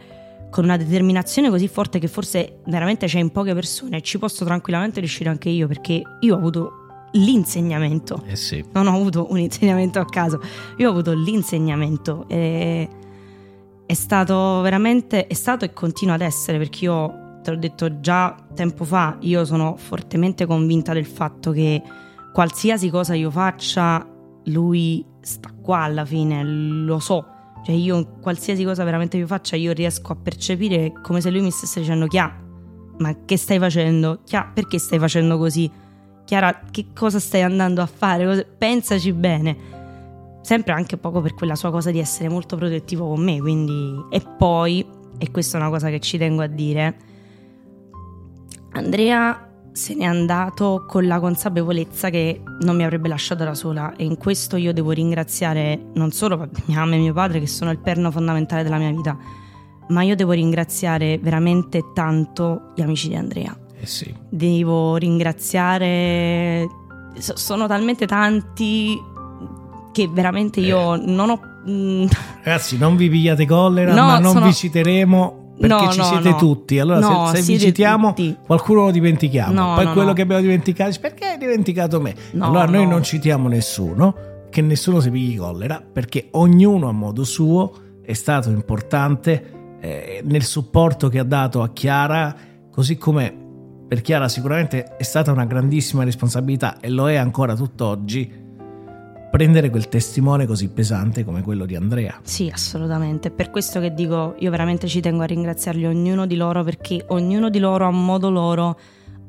con 0.48 0.64
una 0.64 0.78
determinazione 0.78 1.50
così 1.50 1.68
forte 1.68 1.98
che 1.98 2.08
forse 2.08 2.60
veramente 2.68 3.04
c'è 3.04 3.18
in 3.18 3.28
poche 3.28 3.52
persone, 3.52 4.00
ci 4.00 4.16
posso 4.16 4.46
tranquillamente 4.46 4.98
riuscire 4.98 5.28
anche 5.28 5.50
io 5.50 5.66
perché 5.66 6.02
io 6.20 6.34
ho 6.34 6.38
avuto 6.38 6.72
l'insegnamento. 7.12 8.24
Eh 8.26 8.34
sì. 8.34 8.64
Non 8.72 8.86
ho 8.86 8.94
avuto 8.94 9.26
un 9.28 9.40
insegnamento 9.40 9.98
a 9.98 10.06
caso, 10.06 10.40
io 10.78 10.88
ho 10.88 10.90
avuto 10.90 11.12
l'insegnamento. 11.12 12.24
E 12.28 12.88
è 13.84 13.92
stato 13.92 14.62
veramente, 14.62 15.26
è 15.26 15.34
stato 15.34 15.66
e 15.66 15.74
continua 15.74 16.14
ad 16.14 16.22
essere 16.22 16.56
perché 16.56 16.86
io 16.86 17.40
te 17.42 17.50
l'ho 17.50 17.58
detto 17.58 18.00
già 18.00 18.34
tempo 18.54 18.84
fa, 18.84 19.18
io 19.20 19.44
sono 19.44 19.76
fortemente 19.76 20.46
convinta 20.46 20.94
del 20.94 21.04
fatto 21.04 21.50
che 21.50 21.82
qualsiasi 22.32 22.88
cosa 22.88 23.12
io 23.12 23.30
faccia, 23.30 24.16
lui 24.44 25.04
sta 25.28 25.52
qua 25.60 25.80
alla 25.80 26.04
fine, 26.04 26.42
lo 26.42 26.98
so. 26.98 27.26
Cioè 27.64 27.74
io 27.74 28.18
qualsiasi 28.20 28.64
cosa 28.64 28.82
veramente 28.84 29.16
io 29.16 29.26
faccia, 29.26 29.56
io 29.56 29.72
riesco 29.72 30.12
a 30.12 30.16
percepire 30.16 30.92
come 31.02 31.20
se 31.20 31.30
lui 31.30 31.42
mi 31.42 31.50
stesse 31.50 31.80
dicendo 31.80 32.06
Chia, 32.06 32.34
ma 32.98 33.16
che 33.24 33.36
stai 33.36 33.58
facendo? 33.58 34.20
Chia, 34.24 34.50
perché 34.52 34.78
stai 34.78 34.98
facendo 34.98 35.36
così? 35.36 35.70
Chiara, 36.24 36.62
che 36.70 36.86
cosa 36.94 37.18
stai 37.18 37.42
andando 37.42 37.82
a 37.82 37.86
fare? 37.86 38.44
Pensaci 38.44 39.12
bene. 39.12 39.56
Sempre 40.40 40.72
anche 40.72 40.96
poco 40.96 41.20
per 41.20 41.34
quella 41.34 41.54
sua 41.54 41.70
cosa 41.70 41.90
di 41.90 41.98
essere 41.98 42.28
molto 42.28 42.56
protettivo 42.56 43.08
con 43.08 43.22
me, 43.22 43.40
quindi... 43.40 44.04
E 44.10 44.20
poi, 44.20 44.86
e 45.18 45.30
questa 45.30 45.58
è 45.58 45.60
una 45.60 45.70
cosa 45.70 45.90
che 45.90 46.00
ci 46.00 46.16
tengo 46.16 46.42
a 46.42 46.46
dire, 46.46 46.96
Andrea 48.72 49.47
se 49.78 49.94
n'è 49.94 50.04
andato 50.04 50.84
con 50.88 51.06
la 51.06 51.20
consapevolezza 51.20 52.10
che 52.10 52.42
non 52.62 52.74
mi 52.74 52.82
avrebbe 52.82 53.06
lasciato 53.06 53.44
da 53.44 53.54
sola 53.54 53.94
e 53.94 54.02
in 54.02 54.16
questo 54.16 54.56
io 54.56 54.72
devo 54.72 54.90
ringraziare 54.90 55.90
non 55.94 56.10
solo 56.10 56.48
mia 56.64 56.80
mamma 56.80 56.96
e 56.96 56.98
mio 56.98 57.12
padre 57.12 57.38
che 57.38 57.46
sono 57.46 57.70
il 57.70 57.78
perno 57.78 58.10
fondamentale 58.10 58.64
della 58.64 58.78
mia 58.78 58.90
vita, 58.90 59.16
ma 59.90 60.02
io 60.02 60.16
devo 60.16 60.32
ringraziare 60.32 61.18
veramente 61.18 61.92
tanto 61.94 62.72
gli 62.74 62.82
amici 62.82 63.06
di 63.06 63.14
Andrea. 63.14 63.56
Eh 63.80 63.86
sì. 63.86 64.12
Devo 64.28 64.96
ringraziare 64.96 66.66
sono 67.18 67.68
talmente 67.68 68.04
tanti 68.06 69.00
che 69.92 70.08
veramente 70.12 70.58
io 70.58 70.96
eh. 70.96 71.02
non 71.06 71.30
ho 71.30 71.40
mm, 71.68 72.06
Ragazzi, 72.42 72.76
non 72.78 72.96
vi 72.96 73.08
pigliate 73.08 73.46
collera, 73.46 73.94
no, 73.94 74.06
ma 74.06 74.18
non 74.18 74.32
sono... 74.32 74.46
vi 74.46 74.54
citeremo 74.54 75.47
perché 75.58 75.84
no, 75.84 75.90
ci 75.90 75.98
no, 75.98 76.04
siete 76.04 76.30
no. 76.30 76.36
tutti. 76.36 76.78
Allora, 76.78 77.30
se, 77.34 77.42
se 77.42 77.52
vi 77.52 77.58
citiamo, 77.58 78.08
tutti. 78.08 78.36
qualcuno 78.46 78.84
lo 78.84 78.90
dimentichiamo. 78.90 79.74
Poi 79.74 79.92
quello 79.92 80.12
che 80.12 80.22
abbiamo 80.22 80.42
dimenticato, 80.42 80.96
perché 81.00 81.26
hai 81.26 81.38
dimenticato 81.38 82.00
me? 82.00 82.14
allora, 82.38 82.66
noi 82.66 82.86
non 82.86 83.02
citiamo 83.02 83.48
nessuno, 83.48 84.14
che 84.50 84.62
nessuno 84.62 85.00
si 85.00 85.10
pigli 85.10 85.36
collera, 85.36 85.82
perché 85.92 86.28
ognuno 86.32 86.88
a 86.88 86.92
modo 86.92 87.24
suo 87.24 87.72
è 88.02 88.12
stato 88.14 88.48
importante 88.50 89.76
eh, 89.80 90.22
nel 90.24 90.44
supporto 90.44 91.08
che 91.08 91.18
ha 91.18 91.24
dato 91.24 91.62
a 91.62 91.68
Chiara, 91.70 92.34
così 92.70 92.96
come 92.96 93.46
per 93.88 94.00
Chiara 94.02 94.28
sicuramente 94.28 94.96
è 94.96 95.02
stata 95.02 95.32
una 95.32 95.46
grandissima 95.46 96.04
responsabilità 96.04 96.78
e 96.80 96.90
lo 96.90 97.08
è 97.08 97.16
ancora 97.16 97.54
tutt'oggi 97.54 98.46
prendere 99.30 99.70
quel 99.70 99.88
testimone 99.88 100.46
così 100.46 100.68
pesante 100.68 101.24
come 101.24 101.42
quello 101.42 101.66
di 101.66 101.76
Andrea. 101.76 102.18
Sì, 102.22 102.50
assolutamente. 102.52 103.30
Per 103.30 103.50
questo 103.50 103.80
che 103.80 103.92
dico, 103.92 104.34
io 104.38 104.50
veramente 104.50 104.86
ci 104.88 105.00
tengo 105.00 105.22
a 105.22 105.26
ringraziarli 105.26 105.86
ognuno 105.86 106.26
di 106.26 106.36
loro 106.36 106.64
perché 106.64 107.04
ognuno 107.08 107.50
di 107.50 107.58
loro 107.58 107.86
a 107.86 107.90
modo 107.90 108.30
loro 108.30 108.78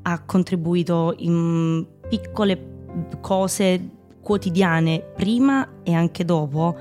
ha 0.03 0.23
contribuito 0.23 1.13
in 1.17 1.85
piccole 2.07 2.77
cose 3.19 3.89
quotidiane 4.21 5.03
prima 5.15 5.67
e 5.83 5.93
anche 5.93 6.25
dopo 6.25 6.75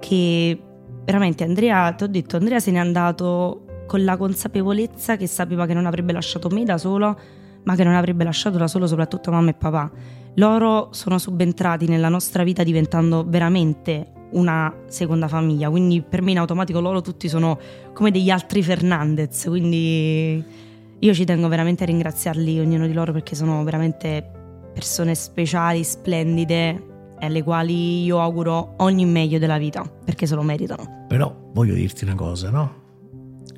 che 0.00 0.58
veramente 1.04 1.44
Andrea, 1.44 1.92
ti 1.92 2.04
ho 2.04 2.08
detto, 2.08 2.36
Andrea 2.36 2.60
se 2.60 2.70
n'è 2.70 2.78
andato 2.78 3.64
con 3.86 4.04
la 4.04 4.16
consapevolezza 4.16 5.16
che 5.16 5.26
sapeva 5.26 5.64
che 5.66 5.74
non 5.74 5.86
avrebbe 5.86 6.12
lasciato 6.12 6.48
me 6.50 6.64
da 6.64 6.76
solo, 6.76 7.18
ma 7.62 7.74
che 7.74 7.84
non 7.84 7.94
avrebbe 7.94 8.24
lasciato 8.24 8.58
da 8.58 8.68
solo 8.68 8.86
soprattutto 8.86 9.30
mamma 9.30 9.50
e 9.50 9.54
papà 9.54 9.90
loro 10.34 10.88
sono 10.92 11.18
subentrati 11.18 11.86
nella 11.86 12.08
nostra 12.08 12.44
vita 12.44 12.62
diventando 12.62 13.24
veramente 13.26 14.12
una 14.30 14.72
seconda 14.86 15.28
famiglia, 15.28 15.70
quindi 15.70 16.02
per 16.02 16.22
me 16.22 16.32
in 16.32 16.38
automatico 16.38 16.80
loro 16.80 17.00
tutti 17.00 17.28
sono 17.28 17.58
come 17.94 18.10
degli 18.10 18.30
altri 18.30 18.62
Fernandez, 18.62 19.44
quindi 19.46 20.44
io 20.98 21.14
ci 21.14 21.24
tengo 21.24 21.48
veramente 21.48 21.84
a 21.84 21.86
ringraziarli 21.86 22.58
ognuno 22.60 22.86
di 22.86 22.92
loro 22.92 23.12
perché 23.12 23.34
sono 23.34 23.62
veramente 23.64 24.36
persone 24.72 25.14
speciali, 25.14 25.82
splendide 25.82 26.86
e 27.18 27.26
alle 27.26 27.42
quali 27.42 28.04
io 28.04 28.20
auguro 28.20 28.74
ogni 28.78 29.06
meglio 29.06 29.38
della 29.38 29.58
vita 29.58 29.82
perché 29.82 30.26
se 30.26 30.34
lo 30.34 30.42
meritano. 30.42 31.06
Però 31.08 31.34
voglio 31.52 31.74
dirti 31.74 32.04
una 32.04 32.14
cosa, 32.14 32.50
no? 32.50 32.74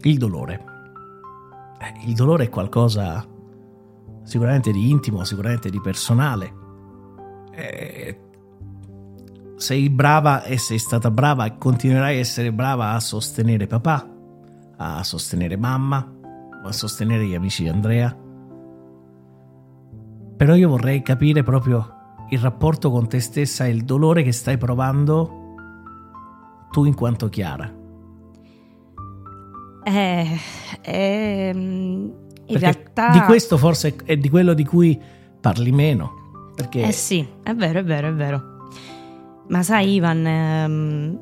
Il 0.03 0.19
dolore. 0.19 0.65
Eh, 1.81 2.09
il 2.09 2.15
dolore 2.15 2.45
è 2.45 2.49
qualcosa 2.49 3.27
sicuramente 4.23 4.71
di 4.71 4.89
intimo, 4.89 5.25
sicuramente 5.25 5.71
di 5.71 5.81
personale 5.81 6.60
eh, 7.61 8.21
sei 9.57 9.91
brava 9.91 10.43
e 10.43 10.57
sei 10.57 10.79
stata 10.79 11.11
brava 11.11 11.45
e 11.45 11.59
continuerai 11.59 12.17
a 12.17 12.21
essere 12.21 12.53
brava 12.53 12.93
a 12.93 13.01
sostenere 13.01 13.67
papà, 13.67 14.09
a 14.77 15.03
sostenere 15.03 15.57
mamma, 15.57 16.11
a 16.65 16.73
sostenere 16.73 17.27
gli 17.27 17.35
amici 17.35 17.65
di 17.65 17.69
Andrea. 17.69 18.17
Però 20.37 20.55
io 20.55 20.69
vorrei 20.71 21.03
capire 21.03 21.43
proprio 21.43 21.99
il 22.31 22.39
rapporto 22.39 22.91
con 22.91 23.09
te 23.09 23.21
stessa 23.21 23.67
e 23.67 23.71
il 23.71 23.85
dolore 23.85 24.23
che 24.23 24.33
stai 24.33 24.57
provando 24.57 25.55
tu 26.71 26.85
in 26.85 26.95
quanto 26.95 27.29
Chiara. 27.29 27.71
Eh, 29.83 30.39
ehm, 30.83 32.13
in 32.47 32.59
realtà... 32.59 33.11
di 33.11 33.21
questo 33.21 33.59
forse 33.59 33.97
è 34.05 34.17
di 34.17 34.31
quello 34.31 34.55
di 34.55 34.65
cui 34.65 34.99
parli 35.41 35.73
meno. 35.73 36.20
Perché 36.61 36.87
Eh 36.87 36.93
sì, 36.93 37.27
è 37.43 37.55
vero, 37.55 37.81
è 37.81 37.85
vero, 37.85 38.09
è 38.09 38.13
vero. 38.13 38.43
Ma 39.49 39.63
sai 39.63 39.95
Ivan, 39.95 40.27
ehm, 40.27 41.21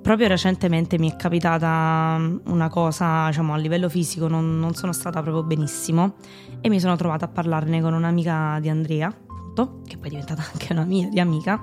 proprio 0.00 0.28
recentemente 0.28 0.98
mi 0.98 1.10
è 1.10 1.16
capitata 1.16 2.18
una 2.44 2.68
cosa, 2.68 3.26
diciamo, 3.28 3.54
a 3.54 3.56
livello 3.56 3.88
fisico 3.88 4.28
non, 4.28 4.58
non 4.58 4.74
sono 4.74 4.92
stata 4.92 5.22
proprio 5.22 5.42
benissimo 5.42 6.14
e 6.60 6.68
mi 6.68 6.80
sono 6.80 6.96
trovata 6.96 7.24
a 7.26 7.28
parlarne 7.28 7.80
con 7.80 7.92
un'amica 7.94 8.58
di 8.60 8.68
Andrea, 8.68 9.08
appunto, 9.08 9.80
che 9.86 9.96
poi 9.96 10.06
è 10.06 10.10
diventata 10.10 10.42
anche 10.52 10.72
una 10.72 10.84
mia 10.84 11.08
di 11.08 11.20
amica, 11.20 11.60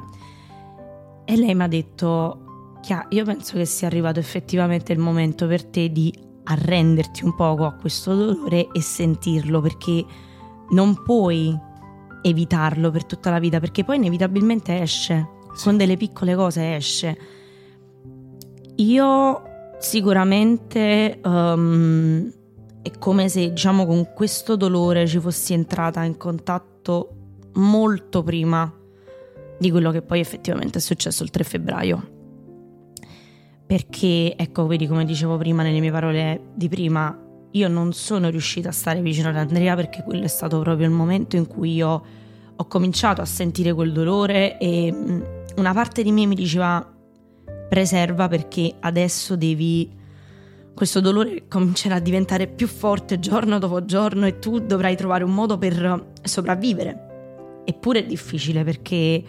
e 1.26 1.38
lei 1.38 1.56
mi 1.56 1.64
ha 1.64 1.68
detto, 1.68 2.78
Chia, 2.82 3.06
io 3.10 3.26
penso 3.26 3.58
che 3.58 3.66
sia 3.66 3.88
arrivato 3.88 4.20
effettivamente 4.20 4.94
il 4.94 5.00
momento 5.00 5.48
per 5.48 5.66
te 5.66 5.92
di 5.92 6.14
arrenderti 6.44 7.24
un 7.24 7.34
poco 7.36 7.66
a 7.66 7.74
questo 7.74 8.14
dolore 8.14 8.68
e 8.72 8.82
sentirlo, 8.82 9.62
perché 9.62 10.06
non 10.70 11.02
puoi 11.04 11.58
evitarlo 12.26 12.90
per 12.90 13.06
tutta 13.06 13.30
la 13.30 13.40
vita, 13.40 13.60
perché 13.60 13.84
poi 13.84 13.98
inevitabilmente 13.98 14.82
esce, 14.82 15.28
con 15.64 15.78
delle 15.78 15.96
piccole 15.96 16.36
cose 16.36 16.76
esce. 16.76 17.18
Io 18.78 19.42
sicuramente 19.80 21.20
um, 21.24 22.32
è 22.82 22.92
come 22.98 23.30
se 23.30 23.50
diciamo 23.50 23.86
con 23.86 24.12
questo 24.14 24.56
dolore 24.56 25.06
ci 25.06 25.20
fossi 25.20 25.54
entrata 25.54 26.04
in 26.04 26.18
contatto 26.18 27.10
molto 27.54 28.24
prima 28.24 28.74
di 29.58 29.72
quello 29.72 29.92
che 29.92 30.02
poi 30.02 30.20
effettivamente 30.20 30.80
è 30.80 30.82
successo 30.82 31.24
il 31.24 31.30
3 31.30 31.44
febbraio. 31.44 32.14
Perché, 33.68 34.36
ecco, 34.36 34.68
vedi 34.68 34.88
come 34.88 35.06
dicevo 35.06 35.38
prima 35.38 35.64
nelle 35.64 35.80
mie 35.80 35.92
parole 35.92 36.42
di 36.54 36.70
prima, 36.70 37.25
io 37.56 37.68
non 37.68 37.94
sono 37.94 38.30
riuscita 38.30 38.70
a 38.70 38.72
stare 38.74 39.02
vicino 39.02 39.30
ad 39.30 39.38
Andrea 39.38 39.76
perché 39.76 40.04
quello 40.04 40.24
è 40.24 40.28
stato 40.28 40.60
proprio 40.60 40.86
il 40.86 40.94
momento 40.94 41.36
in 41.38 41.48
cui 41.48 41.74
io 41.74 42.04
ho 42.56 42.66
cominciato 42.68 43.22
a 43.22 43.26
sentire 43.26 43.74
quel 43.74 43.92
dolore 43.92 44.58
e 44.58 44.94
una 45.56 45.74
parte 45.74 46.04
di 46.04 46.12
me 46.12 46.26
mi 46.26 46.36
diceva 46.36 46.86
preserva 47.70 48.28
perché 48.28 48.76
adesso 48.80 49.36
devi 49.36 50.04
questo 50.74 51.00
dolore 51.00 51.48
comincerà 51.48 51.96
a 51.96 52.00
diventare 52.00 52.48
più 52.48 52.68
forte 52.68 53.20
giorno 53.20 53.60
dopo 53.60 53.86
giorno 53.86 54.26
e 54.26 54.40
tu 54.40 54.60
dovrai 54.60 54.98
trovare 54.98 55.24
un 55.24 55.34
modo 55.34 55.58
per 55.58 56.12
sopravvivere. 56.22 57.62
Eppure 57.64 58.00
è 58.00 58.06
difficile 58.06 58.66
perché 58.66 59.24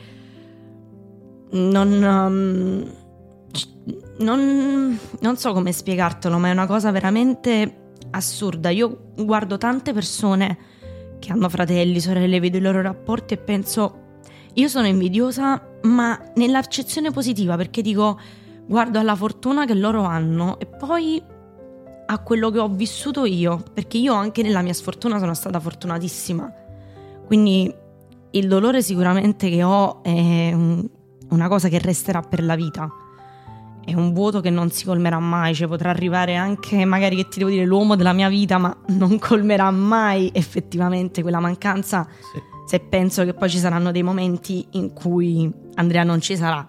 non, 1.50 2.02
um, 2.02 2.92
non, 4.18 4.98
non 5.20 5.36
so 5.36 5.52
come 5.52 5.70
spiegartelo, 5.70 6.36
ma 6.36 6.48
è 6.48 6.52
una 6.52 6.66
cosa 6.66 6.90
veramente 6.90 7.85
assurda. 8.16 8.70
Io 8.70 9.12
guardo 9.16 9.58
tante 9.58 9.92
persone 9.92 10.58
che 11.18 11.32
hanno 11.32 11.48
fratelli, 11.48 12.00
sorelle, 12.00 12.40
vedo 12.40 12.56
i 12.58 12.60
loro 12.60 12.82
rapporti 12.82 13.34
e 13.34 13.38
penso, 13.38 14.04
io 14.54 14.68
sono 14.68 14.86
invidiosa, 14.86 15.60
ma 15.82 16.20
nell'accezione 16.34 17.10
positiva, 17.10 17.56
perché 17.56 17.82
dico, 17.82 18.18
guardo 18.66 18.98
alla 18.98 19.14
fortuna 19.14 19.64
che 19.64 19.74
loro 19.74 20.02
hanno 20.02 20.58
e 20.58 20.66
poi 20.66 21.22
a 22.08 22.18
quello 22.20 22.50
che 22.50 22.58
ho 22.58 22.68
vissuto 22.68 23.24
io, 23.24 23.62
perché 23.72 23.98
io 23.98 24.14
anche 24.14 24.42
nella 24.42 24.62
mia 24.62 24.72
sfortuna 24.72 25.18
sono 25.18 25.34
stata 25.34 25.58
fortunatissima. 25.58 26.52
Quindi 27.26 27.74
il 28.30 28.48
dolore 28.48 28.82
sicuramente 28.82 29.48
che 29.50 29.62
ho 29.62 30.02
è 30.02 30.52
un- 30.52 30.88
una 31.30 31.48
cosa 31.48 31.68
che 31.68 31.78
resterà 31.78 32.20
per 32.20 32.44
la 32.44 32.54
vita. 32.54 32.88
È 33.86 33.94
un 33.94 34.12
vuoto 34.12 34.40
che 34.40 34.50
non 34.50 34.70
si 34.70 34.84
colmerà 34.84 35.20
mai, 35.20 35.54
cioè 35.54 35.68
potrà 35.68 35.90
arrivare 35.90 36.34
anche 36.34 36.84
magari 36.84 37.14
che 37.14 37.28
ti 37.28 37.38
devo 37.38 37.50
dire 37.50 37.64
l'uomo 37.64 37.94
della 37.94 38.12
mia 38.12 38.28
vita, 38.28 38.58
ma 38.58 38.76
non 38.88 39.16
colmerà 39.20 39.70
mai 39.70 40.28
effettivamente 40.34 41.22
quella 41.22 41.38
mancanza 41.38 42.04
Sì. 42.10 42.40
se 42.66 42.80
penso 42.80 43.24
che 43.24 43.32
poi 43.32 43.48
ci 43.48 43.58
saranno 43.58 43.92
dei 43.92 44.02
momenti 44.02 44.66
in 44.72 44.92
cui 44.92 45.48
Andrea 45.76 46.02
non 46.02 46.20
ci 46.20 46.36
sarà. 46.36 46.66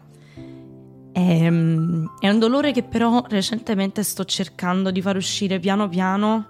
Ehm, 1.14 2.12
È 2.20 2.30
un 2.30 2.38
dolore 2.38 2.72
che 2.72 2.84
però 2.84 3.24
recentemente 3.28 4.04
sto 4.04 4.24
cercando 4.24 4.92
di 4.92 5.02
far 5.02 5.16
uscire 5.16 5.60
piano 5.60 5.90
piano 5.90 6.46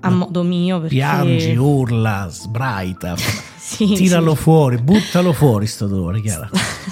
a 0.00 0.10
modo 0.10 0.42
mio 0.42 0.80
perché 0.80 0.96
piangi, 0.96 1.54
urla, 1.56 2.26
sbraita, 2.30 3.14
Sì, 3.60 3.92
tiralo 3.92 4.34
sì. 4.34 4.40
fuori, 4.42 4.78
buttalo 4.78 5.32
fuori 5.32 5.66
sto 5.68 5.86
dolore, 5.86 6.20
Chiara. 6.20 6.48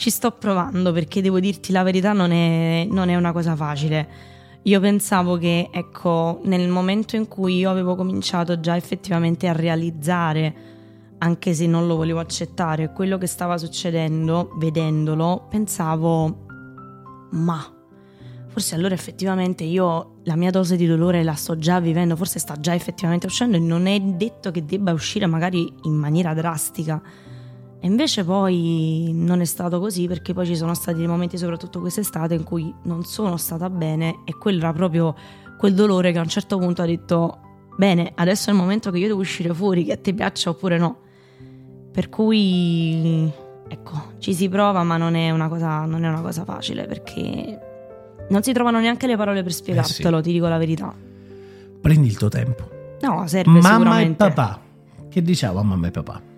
Ci 0.00 0.08
sto 0.08 0.30
provando 0.30 0.92
perché 0.92 1.20
devo 1.20 1.40
dirti 1.40 1.72
la 1.72 1.82
verità, 1.82 2.14
non 2.14 2.32
è, 2.32 2.86
non 2.90 3.10
è 3.10 3.16
una 3.16 3.32
cosa 3.32 3.54
facile. 3.54 4.08
Io 4.62 4.80
pensavo 4.80 5.36
che, 5.36 5.68
ecco, 5.70 6.40
nel 6.44 6.70
momento 6.70 7.16
in 7.16 7.28
cui 7.28 7.58
io 7.58 7.68
avevo 7.68 7.96
cominciato 7.96 8.60
già 8.60 8.76
effettivamente 8.76 9.46
a 9.46 9.52
realizzare, 9.52 10.54
anche 11.18 11.52
se 11.52 11.66
non 11.66 11.86
lo 11.86 11.96
volevo 11.96 12.18
accettare, 12.18 12.94
quello 12.94 13.18
che 13.18 13.26
stava 13.26 13.58
succedendo, 13.58 14.52
vedendolo, 14.56 15.46
pensavo, 15.50 16.46
ma 17.32 17.62
forse 18.46 18.76
allora 18.76 18.94
effettivamente 18.94 19.64
io 19.64 20.20
la 20.24 20.34
mia 20.34 20.50
dose 20.50 20.76
di 20.76 20.86
dolore 20.86 21.22
la 21.22 21.34
sto 21.34 21.58
già 21.58 21.78
vivendo, 21.78 22.16
forse 22.16 22.38
sta 22.38 22.58
già 22.58 22.72
effettivamente 22.72 23.26
uscendo 23.26 23.58
e 23.58 23.60
non 23.60 23.86
è 23.86 24.00
detto 24.00 24.50
che 24.50 24.64
debba 24.64 24.92
uscire 24.92 25.26
magari 25.26 25.70
in 25.82 25.92
maniera 25.92 26.32
drastica. 26.32 27.02
E 27.82 27.86
invece 27.86 28.24
poi 28.24 29.10
non 29.14 29.40
è 29.40 29.46
stato 29.46 29.80
così 29.80 30.06
perché 30.06 30.34
poi 30.34 30.44
ci 30.44 30.54
sono 30.54 30.74
stati 30.74 30.98
dei 30.98 31.06
momenti, 31.06 31.38
soprattutto 31.38 31.80
quest'estate, 31.80 32.34
in 32.34 32.44
cui 32.44 32.72
non 32.82 33.04
sono 33.04 33.38
stata 33.38 33.70
bene 33.70 34.20
e 34.24 34.36
quello 34.36 34.58
era 34.58 34.72
proprio 34.74 35.14
quel 35.56 35.72
dolore 35.72 36.12
che 36.12 36.18
a 36.18 36.22
un 36.22 36.28
certo 36.28 36.58
punto 36.58 36.82
ha 36.82 36.86
detto 36.86 37.38
bene, 37.76 38.12
adesso 38.16 38.50
è 38.50 38.52
il 38.52 38.58
momento 38.58 38.90
che 38.90 38.98
io 38.98 39.06
devo 39.06 39.20
uscire 39.20 39.54
fuori, 39.54 39.84
che 39.84 39.92
a 39.92 39.96
te 39.96 40.12
piaccia 40.12 40.50
oppure 40.50 40.76
no. 40.76 40.98
Per 41.90 42.10
cui 42.10 43.32
ecco, 43.66 44.12
ci 44.18 44.34
si 44.34 44.48
prova, 44.50 44.82
ma 44.82 44.98
non 44.98 45.14
è 45.14 45.30
una 45.30 45.48
cosa, 45.48 45.86
non 45.86 46.04
è 46.04 46.08
una 46.08 46.20
cosa 46.20 46.44
facile 46.44 46.86
perché 46.86 47.58
non 48.28 48.42
si 48.42 48.52
trovano 48.52 48.78
neanche 48.78 49.06
le 49.06 49.16
parole 49.16 49.42
per 49.42 49.52
spiegartelo, 49.52 50.20
ti 50.20 50.32
dico 50.32 50.48
la 50.48 50.58
verità. 50.58 50.94
Prendi 51.80 52.08
il 52.08 52.16
tuo 52.18 52.28
tempo. 52.28 52.68
No, 53.00 53.26
serve 53.26 53.58
Mamma 53.58 54.00
e 54.00 54.10
papà. 54.10 54.60
Che 55.08 55.22
diciamo 55.22 55.60
a 55.60 55.62
mamma 55.62 55.86
e 55.86 55.90
papà? 55.90 56.29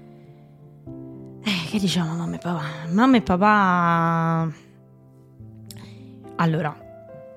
Eh, 1.45 1.69
che 1.71 1.79
diciamo 1.79 2.15
mamma 2.15 2.37
e 2.37 2.39
papà? 2.39 2.63
Mamma 2.91 3.17
e 3.17 3.23
papà... 3.23 4.53
Allora, 6.37 6.77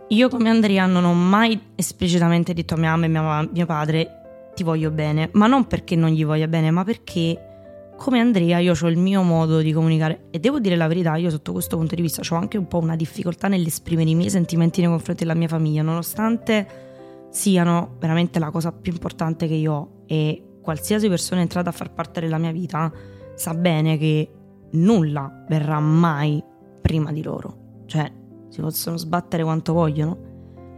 io 0.10 0.30
come 0.30 0.50
Andrea 0.50 0.86
non 0.86 1.04
ho 1.04 1.14
mai 1.14 1.60
esplicitamente 1.76 2.54
detto 2.54 2.76
a 2.76 2.78
mia 2.78 2.92
mamma 2.92 3.06
e 3.06 3.08
mia 3.08 3.50
mio 3.52 3.66
padre 3.66 4.52
ti 4.56 4.64
voglio 4.64 4.92
bene, 4.92 5.30
ma 5.34 5.48
non 5.48 5.66
perché 5.66 5.96
non 5.96 6.10
gli 6.10 6.24
voglia 6.24 6.48
bene, 6.48 6.72
ma 6.72 6.84
perché 6.84 7.94
come 7.98 8.20
Andrea 8.20 8.60
io 8.60 8.74
ho 8.80 8.88
il 8.88 8.98
mio 8.98 9.22
modo 9.22 9.60
di 9.60 9.72
comunicare 9.72 10.26
e 10.30 10.40
devo 10.40 10.60
dire 10.60 10.76
la 10.76 10.88
verità, 10.88 11.16
io 11.16 11.30
sotto 11.30 11.52
questo 11.52 11.78
punto 11.78 11.96
di 11.96 12.02
vista 12.02 12.22
ho 12.30 12.36
anche 12.38 12.58
un 12.58 12.68
po' 12.68 12.80
una 12.80 12.96
difficoltà 12.96 13.48
nell'esprimere 13.48 14.10
i 14.10 14.16
miei 14.16 14.30
sentimenti 14.30 14.82
nei 14.82 14.90
confronti 14.90 15.24
della 15.24 15.38
mia 15.38 15.48
famiglia, 15.48 15.82
nonostante 15.82 16.84
siano 17.32 17.96
veramente 18.00 18.40
la 18.40 18.52
cosa 18.52 18.72
più 18.72 18.92
importante 18.92 19.48
che 19.48 19.56
io 19.56 19.74
ho 19.74 19.90
e 20.08 20.60
qualsiasi 20.62 21.10
persona 21.10 21.40
è 21.40 21.44
entrata 21.44 21.70
a 21.70 21.74
far 21.74 21.92
parte 21.92 22.22
della 22.22 22.38
mia 22.38 22.52
vita 22.52 22.92
sa 23.36 23.54
bene 23.54 23.98
che 23.98 24.30
nulla 24.72 25.46
verrà 25.48 25.80
mai 25.80 26.44
prima 26.82 27.12
di 27.12 27.22
loro. 27.24 27.84
Cioè, 27.86 28.12
si 28.50 28.62
possono 28.62 28.98
sbattere 28.98 29.44
quanto 29.44 29.74
vogliono. 29.74 30.34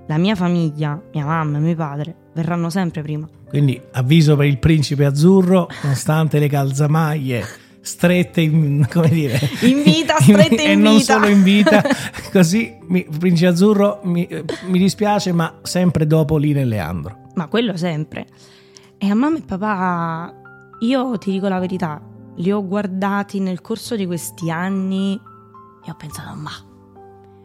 La 0.08 0.18
mia 0.18 0.36
famiglia, 0.36 1.02
mia 1.14 1.26
mamma 1.26 1.58
e 1.58 1.62
mio 1.62 1.76
padre 1.76 2.16
verranno 2.34 2.70
sempre 2.70 3.02
prima. 3.02 3.28
Quindi 3.48 3.82
avviso 3.92 4.36
per 4.36 4.46
il 4.46 4.58
principe 4.60 5.06
azzurro, 5.06 5.68
nonostante 5.84 6.40
le 6.40 6.48
calzamaglie 6.48 7.46
strette 7.88 8.42
in, 8.42 8.86
come 8.92 9.08
dire, 9.08 9.40
In 9.64 9.82
vita, 9.82 10.18
strette 10.20 10.62
in 10.62 10.70
e 10.70 10.76
non 10.76 10.98
vita. 10.98 11.14
solo 11.14 11.28
in 11.28 11.42
vita, 11.42 11.82
così 12.34 12.78
mi, 12.88 13.06
principe 13.18 13.50
azzurro 13.50 14.02
mi, 14.04 14.28
mi 14.66 14.78
dispiace, 14.78 15.32
ma 15.32 15.60
sempre 15.64 16.06
dopo 16.06 16.36
Lina 16.38 16.60
e 16.60 16.66
Leandro. 16.66 17.30
Ma 17.36 17.48
quello 17.48 17.78
sempre. 17.78 18.28
E 18.98 19.10
a 19.10 19.14
mamma 19.14 19.38
e 19.38 19.42
papà, 19.42 20.34
io 20.80 21.18
ti 21.18 21.32
dico 21.32 21.48
la 21.48 21.60
verità, 21.60 22.02
li 22.38 22.52
ho 22.52 22.66
guardati 22.66 23.40
nel 23.40 23.62
corso 23.62 23.96
di 23.96 24.06
questi 24.06 24.50
anni 24.52 25.20
e 25.84 25.90
ho 25.90 25.96
pensato, 25.96 26.36
ma 26.36 26.52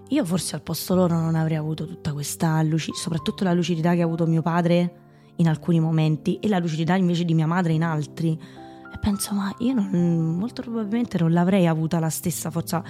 io 0.09 0.25
forse 0.25 0.57
al 0.57 0.63
posto 0.63 0.95
loro 0.95 1.19
non 1.19 1.35
avrei 1.35 1.57
avuto 1.57 1.87
tutta 1.87 2.13
questa 2.13 2.61
lucidità, 2.63 3.01
soprattutto 3.01 3.45
la 3.45 3.53
lucidità 3.53 3.95
che 3.95 4.03
ha 4.03 4.05
avuto 4.05 4.27
mio 4.27 4.43
padre 4.43 5.01
in 5.37 5.49
alcuni 5.49 5.81
momenti 5.81 6.39
e 6.39 6.49
la 6.49 6.59
lucidità 6.59 6.95
invece 6.97 7.25
di 7.25 7.33
mia 7.33 7.47
madre 7.47 7.73
in 7.73 7.83
altri. 7.83 8.33
E 8.33 8.99
penso, 8.99 9.35
ma 9.35 9.51
io 9.59 9.73
non- 9.73 10.37
molto 10.39 10.61
probabilmente 10.61 11.19
non 11.19 11.33
l'avrei 11.33 11.67
avuta 11.67 11.99
la 11.99 12.11
stessa 12.11 12.51
forza, 12.51 12.83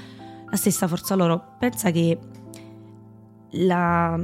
la 0.51 0.57
stessa 0.57 0.89
forza 0.89 1.15
loro. 1.15 1.55
Pensa 1.59 1.93
che 1.93 2.19
la, 3.51 4.19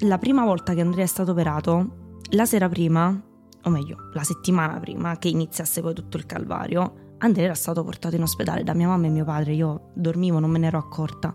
la 0.00 0.18
prima 0.18 0.44
volta 0.44 0.74
che 0.74 0.82
Andrea 0.82 1.04
è 1.04 1.08
stato 1.08 1.30
operato, 1.30 2.18
la 2.32 2.44
sera 2.44 2.68
prima, 2.68 3.18
o 3.64 3.70
meglio, 3.70 3.96
la 4.12 4.24
settimana 4.24 4.78
prima 4.78 5.16
che 5.16 5.28
iniziasse 5.28 5.80
poi 5.80 5.94
tutto 5.94 6.18
il 6.18 6.26
calvario, 6.26 7.11
Andrea 7.24 7.44
era 7.44 7.54
stato 7.54 7.84
portato 7.84 8.16
in 8.16 8.22
ospedale 8.22 8.64
da 8.64 8.74
mia 8.74 8.88
mamma 8.88 9.06
e 9.06 9.10
mio 9.10 9.24
padre. 9.24 9.52
Io 9.52 9.90
dormivo, 9.94 10.38
non 10.38 10.50
me 10.50 10.58
ne 10.58 10.66
ero 10.66 10.78
accorta. 10.78 11.32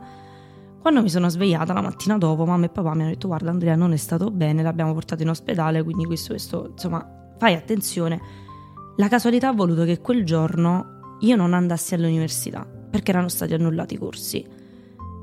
Quando 0.81 1.01
mi 1.01 1.09
sono 1.09 1.29
svegliata 1.29 1.73
la 1.73 1.81
mattina 1.81 2.17
dopo, 2.17 2.45
mamma 2.45 2.65
e 2.65 2.69
papà 2.69 2.93
mi 2.93 3.01
hanno 3.01 3.09
detto: 3.11 3.27
Guarda, 3.27 3.49
Andrea 3.49 3.75
non 3.75 3.93
è 3.93 3.97
stato 3.97 4.29
bene, 4.29 4.61
l'abbiamo 4.63 4.93
portato 4.93 5.23
in 5.23 5.29
ospedale, 5.29 5.83
quindi 5.83 6.05
questo, 6.05 6.29
questo, 6.29 6.69
insomma, 6.71 7.33
fai 7.37 7.55
attenzione. 7.55 8.19
La 8.97 9.07
casualità 9.07 9.49
ha 9.49 9.53
voluto 9.53 9.85
che 9.85 10.01
quel 10.01 10.25
giorno 10.25 11.17
io 11.21 11.35
non 11.35 11.53
andassi 11.53 11.93
all'università 11.93 12.65
perché 12.89 13.11
erano 13.11 13.27
stati 13.27 13.53
annullati 13.53 13.93
i 13.93 13.97
corsi 13.97 14.45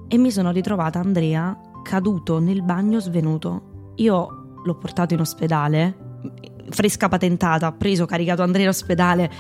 e 0.07 0.19
mi 0.19 0.31
sono 0.31 0.51
ritrovata 0.51 0.99
Andrea 0.99 1.59
caduto 1.83 2.39
nel 2.39 2.63
bagno 2.63 3.01
svenuto. 3.01 3.93
Io 3.97 4.61
l'ho 4.65 4.75
portato 4.77 5.15
in 5.15 5.21
ospedale, 5.21 5.97
fresca 6.71 7.09
patentata, 7.09 7.73
preso, 7.73 8.07
caricato 8.07 8.43
Andrea 8.43 8.63
in 8.63 8.69
ospedale, 8.69 9.31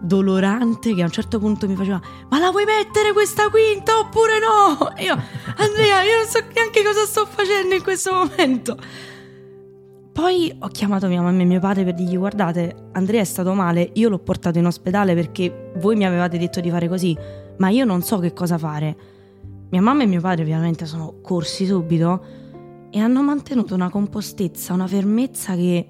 dolorante 0.00 0.94
che 0.94 1.02
a 1.02 1.04
un 1.04 1.10
certo 1.10 1.38
punto 1.38 1.66
mi 1.66 1.74
faceva 1.74 2.00
ma 2.28 2.38
la 2.38 2.50
vuoi 2.50 2.64
mettere 2.64 3.12
questa 3.12 3.48
quinta 3.48 3.98
oppure 3.98 4.34
no? 4.38 4.94
E 4.94 5.04
io 5.04 5.14
Andrea 5.56 6.02
io 6.02 6.16
non 6.18 6.26
so 6.26 6.40
neanche 6.54 6.82
cosa 6.82 7.04
sto 7.04 7.26
facendo 7.26 7.74
in 7.74 7.82
questo 7.82 8.12
momento. 8.12 8.76
Poi 10.12 10.54
ho 10.60 10.68
chiamato 10.68 11.08
mia 11.08 11.20
mamma 11.20 11.42
e 11.42 11.44
mio 11.44 11.60
padre 11.60 11.84
per 11.84 11.94
dirgli 11.94 12.16
guardate 12.16 12.88
Andrea 12.92 13.20
è 13.20 13.24
stato 13.24 13.52
male, 13.52 13.90
io 13.94 14.08
l'ho 14.08 14.18
portato 14.18 14.58
in 14.58 14.66
ospedale 14.66 15.14
perché 15.14 15.72
voi 15.76 15.94
mi 15.96 16.06
avevate 16.06 16.38
detto 16.38 16.60
di 16.60 16.70
fare 16.70 16.88
così, 16.88 17.16
ma 17.58 17.68
io 17.68 17.84
non 17.84 18.02
so 18.02 18.18
che 18.18 18.32
cosa 18.32 18.56
fare. 18.56 18.96
Mia 19.68 19.82
mamma 19.82 20.04
e 20.04 20.06
mio 20.06 20.20
padre 20.20 20.42
ovviamente 20.42 20.86
sono 20.86 21.20
corsi 21.20 21.66
subito 21.66 22.24
e 22.90 22.98
hanno 22.98 23.20
mantenuto 23.22 23.74
una 23.74 23.90
compostezza, 23.90 24.72
una 24.72 24.86
fermezza 24.86 25.54
che 25.54 25.88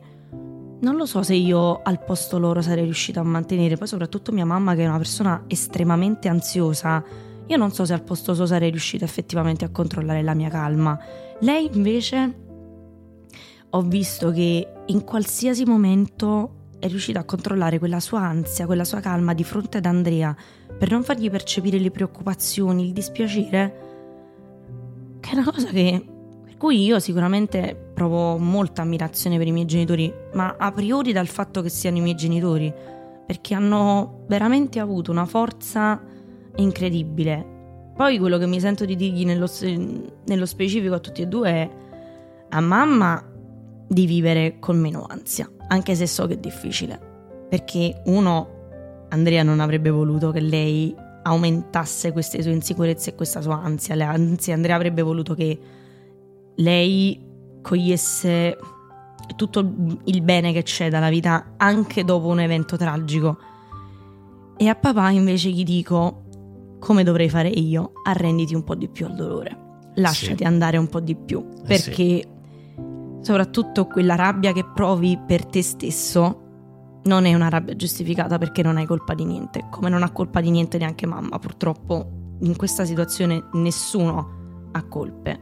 non 0.80 0.96
lo 0.96 1.06
so 1.06 1.22
se 1.22 1.34
io 1.34 1.80
al 1.82 2.04
posto 2.04 2.38
loro 2.38 2.60
sarei 2.60 2.84
riuscita 2.84 3.20
a 3.20 3.24
mantenere, 3.24 3.76
poi 3.76 3.86
soprattutto 3.86 4.32
mia 4.32 4.44
mamma 4.44 4.74
che 4.74 4.84
è 4.84 4.88
una 4.88 4.98
persona 4.98 5.44
estremamente 5.46 6.28
ansiosa, 6.28 7.02
io 7.46 7.56
non 7.56 7.70
so 7.70 7.84
se 7.84 7.92
al 7.92 8.02
posto 8.02 8.34
suo 8.34 8.44
sarei 8.44 8.70
riuscita 8.70 9.04
effettivamente 9.04 9.64
a 9.64 9.70
controllare 9.70 10.22
la 10.22 10.34
mia 10.34 10.50
calma. 10.50 10.98
Lei 11.40 11.70
invece 11.72 12.44
ho 13.70 13.82
visto 13.82 14.30
che 14.32 14.68
in 14.86 15.04
qualsiasi 15.04 15.64
momento 15.64 16.54
è 16.78 16.88
riuscita 16.88 17.20
a 17.20 17.24
controllare 17.24 17.78
quella 17.78 18.00
sua 18.00 18.20
ansia, 18.20 18.66
quella 18.66 18.84
sua 18.84 19.00
calma 19.00 19.32
di 19.32 19.44
fronte 19.44 19.78
ad 19.78 19.86
Andrea 19.86 20.36
per 20.78 20.90
non 20.90 21.02
fargli 21.02 21.30
percepire 21.30 21.78
le 21.78 21.90
preoccupazioni, 21.90 22.84
il 22.84 22.92
dispiacere, 22.92 23.80
che 25.20 25.30
è 25.30 25.34
una 25.34 25.50
cosa 25.50 25.68
che 25.68 26.15
cui 26.58 26.82
io 26.82 26.98
sicuramente 26.98 27.76
provo 27.94 28.38
molta 28.38 28.82
ammirazione 28.82 29.38
per 29.38 29.46
i 29.46 29.52
miei 29.52 29.66
genitori, 29.66 30.12
ma 30.32 30.56
a 30.58 30.72
priori 30.72 31.12
dal 31.12 31.26
fatto 31.26 31.62
che 31.62 31.68
siano 31.68 31.98
i 31.98 32.00
miei 32.00 32.14
genitori, 32.14 32.72
perché 33.26 33.54
hanno 33.54 34.24
veramente 34.26 34.78
avuto 34.78 35.10
una 35.10 35.26
forza 35.26 36.00
incredibile. 36.56 37.54
Poi 37.96 38.18
quello 38.18 38.38
che 38.38 38.46
mi 38.46 38.60
sento 38.60 38.84
di 38.84 38.96
dirgli 38.96 39.24
nello, 39.24 39.48
nello 40.26 40.46
specifico 40.46 40.94
a 40.94 40.98
tutti 40.98 41.22
e 41.22 41.26
due 41.26 41.50
è 41.50 41.70
a 42.50 42.60
mamma 42.60 43.22
di 43.88 44.06
vivere 44.06 44.58
con 44.58 44.78
meno 44.78 45.06
ansia, 45.08 45.50
anche 45.68 45.94
se 45.94 46.06
so 46.06 46.26
che 46.26 46.34
è 46.34 46.38
difficile, 46.38 46.98
perché 47.48 48.02
uno 48.06 48.54
Andrea 49.08 49.42
non 49.42 49.60
avrebbe 49.60 49.90
voluto 49.90 50.30
che 50.30 50.40
lei 50.40 50.94
aumentasse 51.22 52.12
queste 52.12 52.42
sue 52.42 52.52
insicurezze 52.52 53.10
e 53.10 53.14
questa 53.14 53.40
sua 53.40 53.60
ansia, 53.62 53.94
anzi 54.08 54.52
Andrea 54.52 54.76
avrebbe 54.76 55.02
voluto 55.02 55.34
che 55.34 55.58
lei 56.56 57.20
cogliesse 57.62 58.58
tutto 59.34 59.74
il 60.04 60.22
bene 60.22 60.52
che 60.52 60.62
c'è 60.62 60.88
dalla 60.88 61.08
vita 61.08 61.54
anche 61.56 62.04
dopo 62.04 62.26
un 62.28 62.40
evento 62.40 62.76
tragico. 62.76 63.38
E 64.56 64.68
a 64.68 64.74
papà 64.74 65.10
invece 65.10 65.50
gli 65.50 65.64
dico, 65.64 66.24
come 66.78 67.02
dovrei 67.02 67.28
fare 67.28 67.48
io, 67.48 67.92
arrenditi 68.04 68.54
un 68.54 68.64
po' 68.64 68.74
di 68.74 68.88
più 68.88 69.06
al 69.06 69.14
dolore, 69.14 69.56
lasciati 69.96 70.38
sì. 70.38 70.44
andare 70.44 70.76
un 70.76 70.88
po' 70.88 71.00
di 71.00 71.14
più, 71.14 71.46
perché 71.66 72.02
eh 72.02 72.28
sì. 72.74 73.20
soprattutto 73.20 73.86
quella 73.86 74.14
rabbia 74.14 74.52
che 74.52 74.64
provi 74.64 75.18
per 75.26 75.44
te 75.44 75.62
stesso 75.62 76.42
non 77.04 77.24
è 77.24 77.34
una 77.34 77.48
rabbia 77.48 77.76
giustificata 77.76 78.38
perché 78.38 78.62
non 78.62 78.78
hai 78.78 78.86
colpa 78.86 79.14
di 79.14 79.24
niente, 79.24 79.66
come 79.70 79.88
non 79.88 80.02
ha 80.02 80.10
colpa 80.10 80.40
di 80.40 80.50
niente 80.50 80.78
neanche 80.78 81.06
mamma. 81.06 81.38
Purtroppo 81.38 82.36
in 82.40 82.56
questa 82.56 82.84
situazione 82.84 83.48
nessuno 83.52 84.68
ha 84.72 84.82
colpe, 84.84 85.40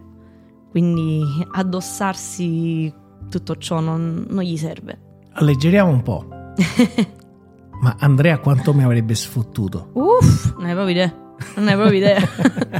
quindi 0.74 1.22
addossarsi 1.52 2.92
tutto 3.30 3.56
ciò 3.58 3.78
non, 3.78 4.26
non 4.28 4.42
gli 4.42 4.56
serve. 4.56 4.98
Alleggeriamo 5.34 5.88
un 5.88 6.02
po'. 6.02 6.26
Ma 7.80 7.94
Andrea 8.00 8.38
quanto 8.38 8.74
mi 8.74 8.82
avrebbe 8.82 9.14
sfottuto? 9.14 9.90
Uff, 9.92 10.56
non 10.56 10.66
hai 10.66 10.72
proprio 10.72 10.94
idea. 10.96 11.14
Non 11.54 11.68
hai 11.68 11.74
proprio 11.74 11.96
idea. 11.96 12.28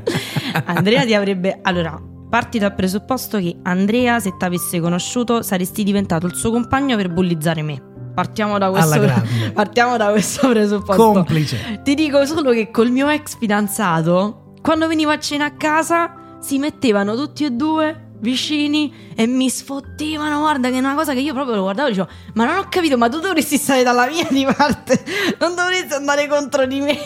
Andrea 0.67 1.05
ti 1.05 1.15
avrebbe... 1.15 1.61
Allora, 1.63 1.97
parti 2.29 2.59
dal 2.59 2.75
presupposto 2.75 3.39
che 3.39 3.59
Andrea, 3.63 4.19
se 4.19 4.35
ti 4.37 4.45
avesse 4.45 4.81
conosciuto, 4.81 5.43
saresti 5.43 5.85
diventato 5.85 6.27
il 6.27 6.35
suo 6.35 6.51
compagno 6.51 6.97
per 6.97 7.13
bullizzare 7.13 7.63
me. 7.63 7.81
Partiamo 8.13 8.59
da, 8.59 8.71
questo, 8.71 9.09
partiamo 9.55 9.97
da 9.97 10.11
questo 10.11 10.49
presupposto. 10.49 11.13
Complice. 11.13 11.81
Ti 11.85 11.95
dico 11.95 12.27
solo 12.27 12.51
che 12.51 12.73
col 12.73 12.91
mio 12.91 13.09
ex 13.09 13.39
fidanzato, 13.39 14.55
quando 14.61 14.89
venivo 14.89 15.13
a 15.13 15.19
cena 15.21 15.45
a 15.45 15.53
casa, 15.53 16.24
si 16.45 16.59
mettevano 16.59 17.17
tutti 17.17 17.47
e 17.47 17.53
due 17.53 18.09
vicini 18.19 18.93
e 19.17 19.27
mi 19.27 19.49
sfottevano. 19.49 20.41
Guarda, 20.41 20.69
che 20.69 20.77
è 20.77 20.79
una 20.79 20.95
cosa 20.95 21.15
che 21.15 21.21
io 21.21 21.33
proprio 21.33 21.55
lo 21.55 21.63
guardavo 21.63 21.89
e 21.89 21.91
dicevo: 21.93 22.09
Ma 22.35 22.45
non 22.45 22.59
ho 22.59 22.67
capito, 22.69 22.99
ma 22.99 23.09
tu 23.09 23.19
dovresti 23.19 23.57
stare 23.57 23.83
dalla 23.83 24.07
mia 24.07 24.27
di 24.29 24.45
parte, 24.45 25.03
non 25.41 25.55
dovresti 25.55 25.95
andare 25.95 26.29
contro 26.29 26.67
di 26.67 26.81
me. 26.81 26.99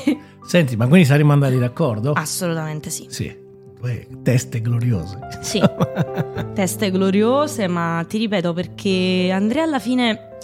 Senti, 0.45 0.75
ma 0.75 0.89
quindi 0.89 1.07
saremmo 1.07 1.33
andati 1.33 1.57
d'accordo? 1.57 2.13
Assolutamente 2.13 2.91
sì. 2.91 3.07
Sì. 3.09 3.47
Teste 4.25 4.61
gloriose. 4.61 5.21
Sì, 5.41 5.63
teste 6.53 6.91
gloriose, 6.91 7.69
ma 7.69 8.05
ti 8.09 8.19
ripeto 8.19 8.53
perché 8.53 9.31
Andrea 9.33 9.63
alla 9.63 9.79
fine 9.79 10.37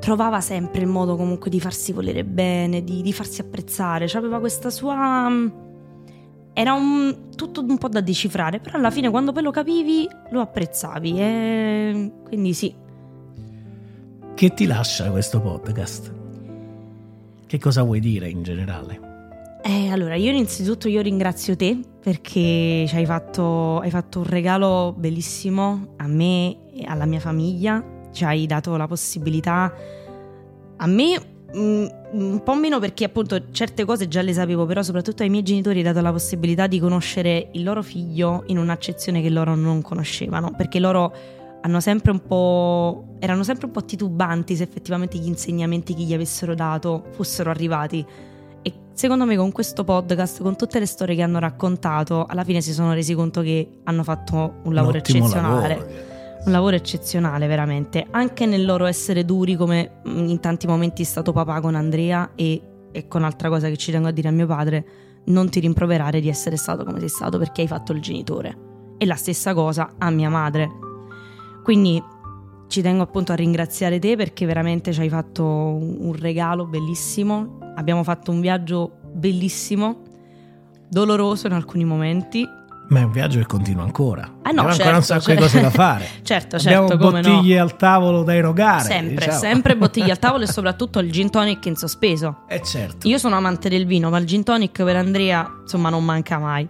trovava 0.00 0.42
sempre 0.42 0.82
il 0.82 0.86
modo 0.86 1.16
comunque 1.16 1.48
di 1.48 1.60
farsi 1.60 1.92
volere 1.92 2.24
bene, 2.24 2.84
di, 2.84 3.00
di 3.00 3.12
farsi 3.14 3.40
apprezzare, 3.40 4.06
cioè 4.06 4.20
aveva 4.20 4.38
questa 4.38 4.68
sua... 4.68 5.66
Era 6.58 6.72
un, 6.72 7.28
tutto 7.36 7.60
un 7.60 7.78
po' 7.78 7.86
da 7.86 8.00
decifrare, 8.00 8.58
però 8.58 8.78
alla 8.78 8.90
fine 8.90 9.08
quando 9.10 9.30
poi 9.30 9.44
lo 9.44 9.52
capivi 9.52 10.08
lo 10.32 10.40
apprezzavi 10.40 11.20
e 11.20 12.12
quindi 12.24 12.52
sì. 12.52 12.74
Che 14.34 14.54
ti 14.54 14.66
lascia 14.66 15.08
questo 15.08 15.40
podcast? 15.40 16.12
Che 17.46 17.58
cosa 17.60 17.84
vuoi 17.84 18.00
dire 18.00 18.28
in 18.28 18.42
generale? 18.42 19.60
Eh, 19.62 19.90
allora, 19.90 20.16
io 20.16 20.32
innanzitutto 20.32 20.88
io 20.88 21.00
ringrazio 21.00 21.54
te 21.54 21.78
perché 22.02 22.86
ci 22.88 22.96
hai 22.96 23.06
fatto, 23.06 23.78
hai 23.78 23.90
fatto 23.90 24.18
un 24.18 24.26
regalo 24.26 24.92
bellissimo 24.98 25.94
a 25.98 26.08
me 26.08 26.72
e 26.72 26.84
alla 26.86 27.06
mia 27.06 27.20
famiglia, 27.20 27.84
ci 28.10 28.24
hai 28.24 28.46
dato 28.46 28.76
la 28.76 28.88
possibilità 28.88 29.72
a 30.76 30.86
me 30.88 31.20
mm, 31.56 31.86
un 32.12 32.42
po' 32.42 32.54
meno 32.54 32.78
perché 32.78 33.04
appunto 33.04 33.50
certe 33.50 33.84
cose 33.84 34.08
già 34.08 34.22
le 34.22 34.32
sapevo, 34.32 34.64
però 34.66 34.82
soprattutto 34.82 35.22
ai 35.22 35.28
miei 35.28 35.42
genitori 35.42 35.80
ho 35.80 35.82
dato 35.82 36.00
la 36.00 36.12
possibilità 36.12 36.66
di 36.66 36.80
conoscere 36.80 37.48
il 37.52 37.62
loro 37.62 37.82
figlio 37.82 38.44
in 38.46 38.58
un'accezione 38.58 39.20
che 39.20 39.30
loro 39.30 39.54
non 39.54 39.82
conoscevano, 39.82 40.52
perché 40.56 40.78
loro 40.80 41.12
hanno 41.60 41.80
sempre 41.80 42.12
un 42.12 42.22
po' 42.24 43.16
erano 43.18 43.42
sempre 43.42 43.66
un 43.66 43.72
po' 43.72 43.84
titubanti 43.84 44.54
se 44.54 44.62
effettivamente 44.62 45.18
gli 45.18 45.26
insegnamenti 45.26 45.94
che 45.94 46.02
gli 46.02 46.14
avessero 46.14 46.54
dato 46.54 47.04
fossero 47.10 47.50
arrivati. 47.50 48.04
E 48.62 48.72
secondo 48.92 49.24
me 49.24 49.36
con 49.36 49.52
questo 49.52 49.84
podcast, 49.84 50.42
con 50.42 50.56
tutte 50.56 50.78
le 50.78 50.86
storie 50.86 51.14
che 51.16 51.22
hanno 51.22 51.38
raccontato, 51.38 52.26
alla 52.26 52.44
fine 52.44 52.60
si 52.60 52.72
sono 52.72 52.92
resi 52.92 53.14
conto 53.14 53.42
che 53.42 53.80
hanno 53.84 54.02
fatto 54.02 54.60
un 54.64 54.72
lavoro 54.74 54.98
eccezionale. 54.98 55.76
Lavoro 55.76 56.16
un 56.44 56.52
lavoro 56.52 56.76
eccezionale 56.76 57.46
veramente, 57.46 58.06
anche 58.10 58.46
nel 58.46 58.64
loro 58.64 58.86
essere 58.86 59.24
duri 59.24 59.56
come 59.56 60.00
mm, 60.06 60.28
in 60.28 60.40
tanti 60.40 60.66
momenti 60.66 61.02
è 61.02 61.04
stato 61.04 61.32
papà 61.32 61.60
con 61.60 61.74
Andrea 61.74 62.30
e, 62.34 62.62
e 62.92 63.08
con 63.08 63.24
altra 63.24 63.48
cosa 63.48 63.68
che 63.68 63.76
ci 63.76 63.90
tengo 63.90 64.08
a 64.08 64.12
dire 64.12 64.28
a 64.28 64.32
mio 64.32 64.46
padre, 64.46 64.86
non 65.26 65.48
ti 65.50 65.60
rimproverare 65.60 66.20
di 66.20 66.28
essere 66.28 66.56
stato 66.56 66.84
come 66.84 67.00
sei 67.00 67.08
stato 67.08 67.38
perché 67.38 67.62
hai 67.62 67.66
fatto 67.66 67.92
il 67.92 68.00
genitore. 68.00 68.66
E 68.98 69.06
la 69.06 69.14
stessa 69.14 69.54
cosa 69.54 69.94
a 69.98 70.10
mia 70.10 70.30
madre. 70.30 70.68
Quindi 71.62 72.02
ci 72.68 72.82
tengo 72.82 73.02
appunto 73.02 73.32
a 73.32 73.34
ringraziare 73.34 73.98
te 73.98 74.16
perché 74.16 74.46
veramente 74.46 74.92
ci 74.92 75.00
hai 75.00 75.08
fatto 75.08 75.44
un 75.44 76.14
regalo 76.18 76.66
bellissimo. 76.66 77.58
Abbiamo 77.76 78.02
fatto 78.02 78.30
un 78.30 78.40
viaggio 78.40 78.98
bellissimo, 79.12 80.02
doloroso 80.88 81.46
in 81.46 81.52
alcuni 81.52 81.84
momenti, 81.84 82.46
ma 82.88 83.00
è 83.00 83.02
un 83.02 83.10
viaggio 83.10 83.38
che 83.38 83.46
continua 83.46 83.82
ancora. 83.82 84.22
Ah 84.42 84.50
no, 84.50 84.62
Abbiamo 84.62 84.68
certo, 84.68 84.82
ancora 84.82 84.96
un 84.96 85.02
sacco 85.02 85.20
certo. 85.20 85.34
di 85.34 85.46
cose 85.46 85.60
da 85.60 85.70
fare. 85.70 86.08
certo, 86.22 86.56
Abbiamo 86.56 86.88
certo, 86.88 87.04
come 87.04 87.20
bottiglie 87.20 87.56
no. 87.56 87.62
al 87.62 87.76
tavolo 87.76 88.22
da 88.22 88.34
erogare. 88.34 88.84
Sempre, 88.84 89.24
diciamo. 89.26 89.38
sempre 89.38 89.76
bottiglie 89.78 90.10
al 90.10 90.18
tavolo 90.18 90.44
e 90.44 90.46
soprattutto 90.46 90.98
il 91.00 91.10
gin 91.12 91.30
tonic 91.30 91.66
in 91.66 91.76
sospeso. 91.76 92.44
Eh 92.48 92.62
certo. 92.62 93.06
Io 93.06 93.18
sono 93.18 93.36
amante 93.36 93.68
del 93.68 93.86
vino, 93.86 94.08
ma 94.10 94.18
il 94.18 94.26
gin 94.26 94.42
tonic 94.42 94.82
per 94.82 94.96
Andrea, 94.96 95.46
insomma, 95.62 95.90
non 95.90 96.04
manca 96.04 96.38
mai. 96.38 96.68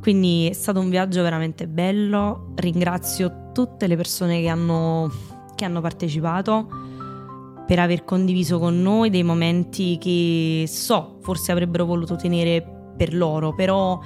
Quindi 0.00 0.48
è 0.48 0.52
stato 0.52 0.78
un 0.78 0.88
viaggio 0.88 1.22
veramente 1.22 1.66
bello, 1.66 2.52
ringrazio 2.56 3.50
tutte 3.52 3.88
le 3.88 3.96
persone 3.96 4.40
che 4.40 4.48
hanno, 4.48 5.10
che 5.56 5.64
hanno 5.64 5.80
partecipato 5.80 6.68
per 7.66 7.80
aver 7.80 8.04
condiviso 8.04 8.60
con 8.60 8.80
noi 8.80 9.10
dei 9.10 9.24
momenti 9.24 9.98
che 9.98 10.66
so 10.68 11.18
forse 11.22 11.50
avrebbero 11.50 11.84
voluto 11.84 12.14
tenere 12.14 12.64
per 12.96 13.12
loro, 13.12 13.52
però 13.52 13.98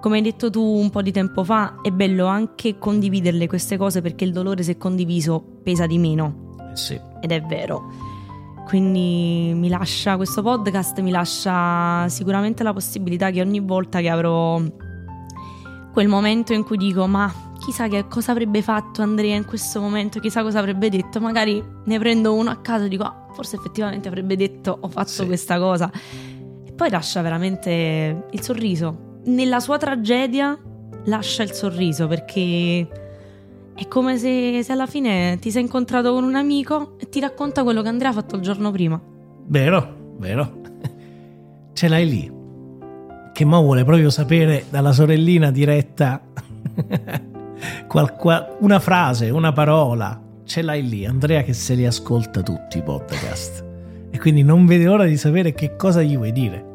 come 0.00 0.16
hai 0.16 0.22
detto 0.22 0.50
tu 0.50 0.62
un 0.62 0.90
po' 0.90 1.02
di 1.02 1.12
tempo 1.12 1.44
fa, 1.44 1.80
è 1.82 1.90
bello 1.90 2.26
anche 2.26 2.78
condividerle 2.78 3.46
queste 3.46 3.76
cose 3.76 4.00
perché 4.00 4.24
il 4.24 4.32
dolore 4.32 4.62
se 4.62 4.78
condiviso 4.78 5.44
pesa 5.62 5.86
di 5.86 5.98
meno. 5.98 6.56
Eh 6.72 6.76
sì. 6.76 6.98
Ed 7.20 7.30
è 7.30 7.42
vero. 7.42 8.08
Quindi 8.66 9.52
mi 9.54 9.68
lascia 9.68 10.16
questo 10.16 10.42
podcast, 10.42 11.00
mi 11.00 11.10
lascia 11.10 12.08
sicuramente 12.08 12.62
la 12.62 12.72
possibilità 12.72 13.30
che 13.30 13.40
ogni 13.40 13.60
volta 13.60 14.00
che 14.00 14.08
avrò 14.08 14.62
quel 15.92 16.08
momento 16.08 16.52
in 16.52 16.62
cui 16.62 16.76
dico 16.76 17.06
ma 17.06 17.32
chissà 17.58 17.88
che 17.88 18.06
cosa 18.06 18.30
avrebbe 18.30 18.62
fatto 18.62 19.02
Andrea 19.02 19.34
in 19.34 19.44
questo 19.44 19.80
momento, 19.80 20.20
chissà 20.20 20.42
cosa 20.42 20.60
avrebbe 20.60 20.88
detto, 20.88 21.20
magari 21.20 21.62
ne 21.84 21.98
prendo 21.98 22.32
uno 22.32 22.50
a 22.50 22.56
caso 22.56 22.84
e 22.84 22.88
dico 22.88 23.02
ah, 23.02 23.26
forse 23.32 23.56
effettivamente 23.56 24.06
avrebbe 24.06 24.36
detto 24.36 24.78
ho 24.80 24.88
fatto 24.88 25.08
sì. 25.08 25.26
questa 25.26 25.58
cosa. 25.58 25.90
E 26.64 26.72
poi 26.72 26.90
lascia 26.90 27.20
veramente 27.22 28.28
il 28.30 28.40
sorriso. 28.40 29.08
Nella 29.24 29.60
sua 29.60 29.78
tragedia 29.78 30.58
lascia 31.04 31.42
il 31.42 31.52
sorriso 31.52 32.06
perché 32.06 32.86
è 33.74 33.88
come 33.88 34.18
se, 34.18 34.62
se 34.62 34.72
alla 34.72 34.86
fine 34.86 35.38
ti 35.40 35.50
sei 35.50 35.62
incontrato 35.62 36.12
con 36.12 36.24
un 36.24 36.34
amico 36.34 36.96
e 36.98 37.08
ti 37.08 37.20
racconta 37.20 37.62
quello 37.62 37.82
che 37.82 37.88
Andrea 37.88 38.10
ha 38.10 38.14
fatto 38.14 38.36
il 38.36 38.42
giorno 38.42 38.70
prima. 38.70 39.00
Vero, 39.46 40.14
vero. 40.18 40.58
Ce 41.72 41.88
l'hai 41.88 42.08
lì 42.08 42.38
che 43.32 43.44
mo 43.44 43.62
vuole 43.62 43.84
proprio 43.84 44.10
sapere 44.10 44.64
dalla 44.68 44.92
sorellina 44.92 45.50
diretta 45.50 46.20
una 48.60 48.78
frase, 48.78 49.30
una 49.30 49.52
parola. 49.52 50.20
Ce 50.44 50.62
l'hai 50.62 50.86
lì, 50.86 51.06
Andrea 51.06 51.42
che 51.42 51.52
se 51.52 51.74
li 51.74 51.86
ascolta 51.86 52.42
tutti 52.42 52.78
i 52.78 52.82
podcast. 52.82 53.64
E 54.10 54.18
quindi 54.18 54.42
non 54.42 54.66
vede 54.66 54.88
ora 54.88 55.04
di 55.04 55.16
sapere 55.16 55.54
che 55.54 55.76
cosa 55.76 56.02
gli 56.02 56.16
vuoi 56.16 56.32
dire. 56.32 56.69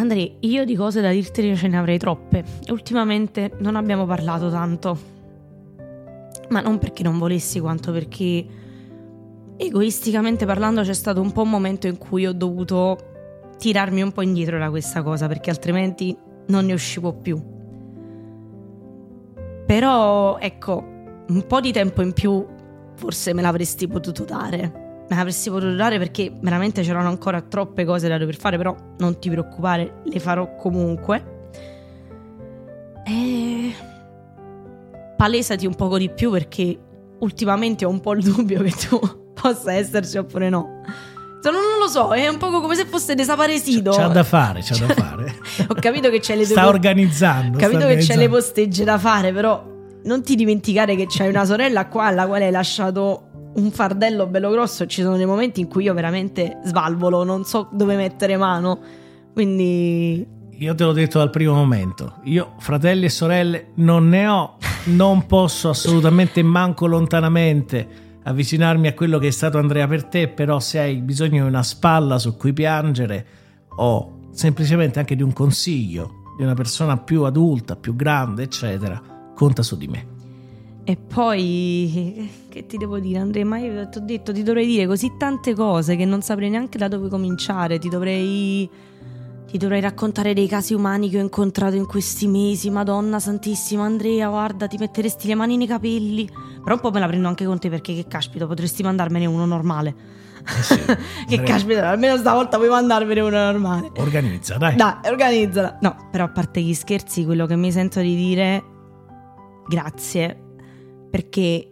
Andrea, 0.00 0.30
io 0.40 0.64
di 0.64 0.76
cose 0.76 1.00
da 1.00 1.10
dirti 1.10 1.56
ce 1.56 1.66
ne 1.66 1.76
avrei 1.76 1.98
troppe. 1.98 2.44
Ultimamente 2.68 3.50
non 3.58 3.74
abbiamo 3.74 4.06
parlato 4.06 4.48
tanto. 4.48 4.98
Ma 6.50 6.60
non 6.60 6.78
perché 6.78 7.02
non 7.02 7.18
volessi, 7.18 7.58
quanto 7.58 7.90
perché 7.90 8.46
egoisticamente 9.56 10.46
parlando 10.46 10.82
c'è 10.82 10.94
stato 10.94 11.20
un 11.20 11.32
po' 11.32 11.42
un 11.42 11.50
momento 11.50 11.88
in 11.88 11.98
cui 11.98 12.26
ho 12.26 12.32
dovuto 12.32 12.96
tirarmi 13.58 14.00
un 14.00 14.12
po' 14.12 14.22
indietro 14.22 14.56
da 14.56 14.70
questa 14.70 15.02
cosa 15.02 15.26
perché 15.26 15.50
altrimenti 15.50 16.16
non 16.46 16.66
ne 16.66 16.74
uscivo 16.74 17.12
più. 17.12 17.42
Però 19.66 20.38
ecco, 20.38 20.84
un 21.26 21.44
po' 21.46 21.60
di 21.60 21.72
tempo 21.72 22.02
in 22.02 22.12
più 22.12 22.46
forse 22.94 23.34
me 23.34 23.42
l'avresti 23.42 23.88
potuto 23.88 24.24
dare. 24.24 24.87
Me 25.08 25.16
l'avresti 25.16 25.48
potuto 25.48 25.74
dare 25.74 25.98
perché 25.98 26.30
veramente 26.40 26.82
c'erano 26.82 27.08
ancora 27.08 27.40
troppe 27.40 27.84
cose 27.84 28.08
da 28.08 28.18
dover 28.18 28.36
fare, 28.36 28.56
però 28.56 28.74
non 28.98 29.18
ti 29.18 29.30
preoccupare, 29.30 30.02
le 30.04 30.20
farò 30.20 30.54
comunque. 30.54 31.36
E 33.06 33.74
palesati 35.16 35.66
un 35.66 35.74
poco 35.74 35.98
di 35.98 36.10
più 36.10 36.30
perché 36.30 36.78
ultimamente 37.20 37.84
ho 37.84 37.88
un 37.88 38.00
po' 38.00 38.12
il 38.12 38.22
dubbio 38.22 38.62
che 38.62 38.70
tu 38.70 39.00
possa 39.34 39.72
esserci 39.72 40.18
oppure 40.18 40.48
no. 40.48 40.82
Non, 41.40 41.54
non, 41.54 41.78
lo 41.80 41.88
so, 41.88 42.12
è 42.12 42.28
un 42.28 42.36
po' 42.36 42.50
come 42.60 42.74
se 42.74 42.84
fosse 42.84 43.14
desaparecido. 43.14 43.92
C'ha 43.92 44.08
da 44.08 44.24
fare, 44.24 44.60
c'ha 44.62 44.76
da 44.84 44.92
fare. 44.92 45.38
Ho 45.68 45.74
capito 45.74 46.10
che 46.10 46.20
c'è 46.20 46.36
le 46.36 46.44
Sta 46.44 46.66
organizzando. 46.66 47.56
Ho 47.56 47.60
capito 47.60 47.86
che 47.86 47.96
c'è 47.96 48.16
le 48.16 48.28
postegge 48.28 48.84
da 48.84 48.98
fare, 48.98 49.32
però 49.32 49.64
non 50.04 50.22
ti 50.22 50.34
dimenticare 50.34 50.96
che 50.96 51.06
c'hai 51.08 51.28
una 51.28 51.44
sorella 51.44 51.86
qua 51.86 52.06
alla 52.06 52.26
quale 52.26 52.46
hai 52.46 52.50
lasciato 52.50 53.27
un 53.58 53.70
fardello 53.70 54.26
bello 54.26 54.50
grosso. 54.50 54.86
Ci 54.86 55.02
sono 55.02 55.16
dei 55.16 55.26
momenti 55.26 55.60
in 55.60 55.68
cui 55.68 55.84
io 55.84 55.94
veramente 55.94 56.60
svalvolo, 56.64 57.24
non 57.24 57.44
so 57.44 57.68
dove 57.72 57.96
mettere 57.96 58.36
mano. 58.36 58.78
Quindi. 59.32 60.26
Io 60.50 60.74
te 60.74 60.84
l'ho 60.84 60.92
detto 60.92 61.18
dal 61.18 61.30
primo 61.30 61.54
momento. 61.54 62.16
Io, 62.24 62.54
fratelli 62.58 63.04
e 63.04 63.10
sorelle, 63.10 63.68
non 63.74 64.08
ne 64.08 64.26
ho. 64.26 64.56
Non 64.86 65.26
posso 65.26 65.68
assolutamente 65.68 66.42
manco 66.42 66.86
lontanamente 66.86 68.06
avvicinarmi 68.22 68.88
a 68.88 68.94
quello 68.94 69.18
che 69.18 69.28
è 69.28 69.30
stato 69.30 69.58
Andrea 69.58 69.86
per 69.86 70.04
te, 70.04 70.28
però 70.28 70.60
se 70.60 70.78
hai 70.78 70.96
bisogno 70.96 71.42
di 71.42 71.48
una 71.48 71.62
spalla 71.62 72.18
su 72.18 72.36
cui 72.36 72.52
piangere 72.52 73.26
o 73.76 74.28
semplicemente 74.32 74.98
anche 74.98 75.16
di 75.16 75.22
un 75.22 75.32
consiglio 75.32 76.18
di 76.36 76.44
una 76.44 76.54
persona 76.54 76.96
più 76.98 77.24
adulta, 77.24 77.74
più 77.74 77.96
grande, 77.96 78.44
eccetera, 78.44 79.02
conta 79.34 79.62
su 79.62 79.76
di 79.76 79.88
me. 79.88 80.07
E 80.88 80.96
poi, 80.96 82.30
che 82.48 82.64
ti 82.64 82.78
devo 82.78 82.98
dire 82.98 83.18
Andrea, 83.18 83.44
ma 83.44 83.58
io 83.58 83.86
ti 83.90 83.98
ho 83.98 84.00
detto, 84.00 84.32
ti 84.32 84.42
dovrei 84.42 84.66
dire 84.66 84.86
così 84.86 85.18
tante 85.18 85.54
cose 85.54 85.96
che 85.96 86.06
non 86.06 86.22
saprei 86.22 86.48
neanche 86.48 86.78
da 86.78 86.88
dove 86.88 87.10
cominciare, 87.10 87.78
ti 87.78 87.90
dovrei 87.90 88.66
ti 89.46 89.58
dovrei 89.58 89.82
raccontare 89.82 90.32
dei 90.32 90.48
casi 90.48 90.72
umani 90.72 91.10
che 91.10 91.18
ho 91.18 91.20
incontrato 91.20 91.76
in 91.76 91.84
questi 91.84 92.26
mesi. 92.26 92.70
Madonna 92.70 93.20
santissima, 93.20 93.84
Andrea, 93.84 94.30
guarda, 94.30 94.66
ti 94.66 94.78
metteresti 94.78 95.28
le 95.28 95.34
mani 95.34 95.58
nei 95.58 95.66
capelli. 95.66 96.26
Però 96.62 96.76
un 96.76 96.80
po' 96.80 96.90
me 96.90 97.00
la 97.00 97.06
prendo 97.06 97.28
anche 97.28 97.44
con 97.44 97.58
te 97.58 97.68
perché 97.68 97.94
che 97.94 98.06
caspita, 98.08 98.46
potresti 98.46 98.82
mandarmene 98.82 99.26
uno 99.26 99.44
normale. 99.44 99.94
Eh 100.40 100.62
sì, 100.62 100.80
che 101.28 101.42
caspita, 101.42 101.90
almeno 101.90 102.16
stavolta 102.16 102.56
puoi 102.56 102.70
mandarmene 102.70 103.20
uno 103.20 103.36
normale. 103.36 103.90
Organizza, 103.98 104.56
dai. 104.56 104.74
Dai, 104.74 104.94
organizzala. 105.04 105.76
No, 105.82 106.08
però 106.10 106.24
a 106.24 106.28
parte 106.30 106.62
gli 106.62 106.72
scherzi, 106.72 107.26
quello 107.26 107.44
che 107.44 107.56
mi 107.56 107.70
sento 107.70 108.00
di 108.00 108.16
dire 108.16 108.64
grazie 109.66 110.44
perché 111.10 111.68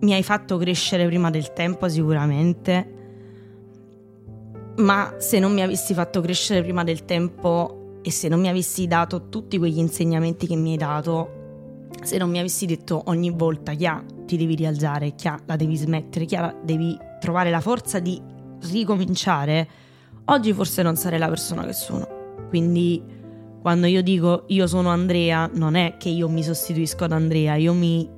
mi 0.00 0.14
hai 0.14 0.22
fatto 0.22 0.56
crescere 0.56 1.06
prima 1.06 1.30
del 1.30 1.52
tempo 1.52 1.88
sicuramente 1.88 3.00
ma 4.76 5.14
se 5.18 5.38
non 5.38 5.52
mi 5.52 5.62
avessi 5.62 5.92
fatto 5.94 6.20
crescere 6.20 6.62
prima 6.62 6.84
del 6.84 7.04
tempo 7.04 7.98
e 8.02 8.10
se 8.10 8.28
non 8.28 8.40
mi 8.40 8.48
avessi 8.48 8.86
dato 8.86 9.28
tutti 9.28 9.58
quegli 9.58 9.78
insegnamenti 9.78 10.46
che 10.46 10.56
mi 10.56 10.72
hai 10.72 10.76
dato, 10.76 11.88
se 12.02 12.16
non 12.16 12.30
mi 12.30 12.38
avessi 12.38 12.66
detto 12.66 13.02
ogni 13.06 13.30
volta, 13.30 13.72
Chia, 13.72 14.02
ti 14.26 14.36
devi 14.36 14.54
rialzare, 14.54 15.14
Chia, 15.14 15.38
la 15.46 15.56
devi 15.56 15.76
smettere, 15.76 16.24
Chia, 16.24 16.56
devi 16.62 16.96
trovare 17.20 17.50
la 17.50 17.60
forza 17.60 18.00
di 18.00 18.20
ricominciare, 18.70 19.68
oggi 20.26 20.52
forse 20.52 20.82
non 20.82 20.96
sarei 20.96 21.18
la 21.18 21.28
persona 21.28 21.64
che 21.64 21.74
sono. 21.74 22.08
Quindi 22.48 23.02
quando 23.60 23.86
io 23.86 24.02
dico 24.02 24.44
io 24.48 24.66
sono 24.66 24.88
Andrea, 24.88 25.48
non 25.54 25.74
è 25.74 25.96
che 25.98 26.08
io 26.08 26.28
mi 26.28 26.42
sostituisco 26.42 27.04
ad 27.04 27.12
Andrea, 27.12 27.54
io 27.54 27.72
mi 27.72 28.08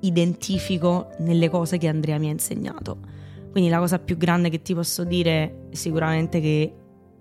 identifico 0.00 1.10
nelle 1.18 1.48
cose 1.48 1.78
che 1.78 1.88
Andrea 1.88 2.18
mi 2.18 2.28
ha 2.28 2.32
insegnato. 2.32 2.98
Quindi 3.50 3.70
la 3.70 3.78
cosa 3.78 3.98
più 3.98 4.16
grande 4.16 4.50
che 4.50 4.62
ti 4.62 4.74
posso 4.74 5.04
dire 5.04 5.30
è 5.70 5.74
sicuramente 5.74 6.40
che 6.40 6.74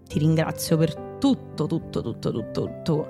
ti 0.07 0.19
ringrazio 0.19 0.77
per 0.77 0.93
tutto, 1.19 1.65
tutto, 1.65 2.01
tutto, 2.01 2.31
tutto, 2.31 2.63
tutto 2.63 3.07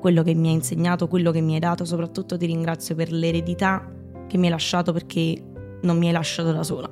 quello 0.00 0.22
che 0.22 0.34
mi 0.34 0.48
hai 0.48 0.54
insegnato, 0.54 1.08
quello 1.08 1.30
che 1.30 1.40
mi 1.40 1.54
hai 1.54 1.60
dato, 1.60 1.84
soprattutto 1.84 2.36
ti 2.36 2.46
ringrazio 2.46 2.94
per 2.94 3.10
l'eredità 3.10 3.90
che 4.26 4.38
mi 4.38 4.44
hai 4.44 4.50
lasciato 4.50 4.92
perché 4.92 5.42
non 5.82 5.98
mi 5.98 6.06
hai 6.06 6.12
lasciato 6.12 6.52
da 6.52 6.62
sola. 6.62 6.88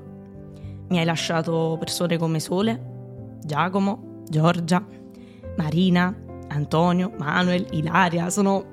Mi 0.88 0.98
hai 0.98 1.04
lasciato 1.04 1.76
persone 1.78 2.18
come 2.18 2.40
Sole, 2.40 3.38
Giacomo, 3.44 4.22
Giorgia, 4.28 4.84
Marina, 5.56 6.14
Antonio, 6.48 7.12
Manuel, 7.18 7.66
Ilaria, 7.72 8.30
sono 8.30 8.72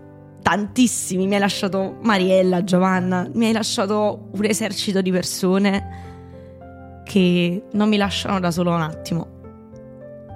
tantissimi, 0.51 1.27
mi 1.27 1.35
hai 1.35 1.39
lasciato 1.39 1.97
Mariella, 2.01 2.65
Giovanna, 2.65 3.25
mi 3.35 3.45
hai 3.45 3.53
lasciato 3.53 4.27
un 4.33 4.43
esercito 4.43 5.01
di 5.01 5.09
persone 5.09 7.03
che 7.05 7.63
non 7.71 7.87
mi 7.87 7.95
lasciano 7.95 8.37
da 8.41 8.51
solo 8.51 8.73
un 8.73 8.81
attimo. 8.81 9.39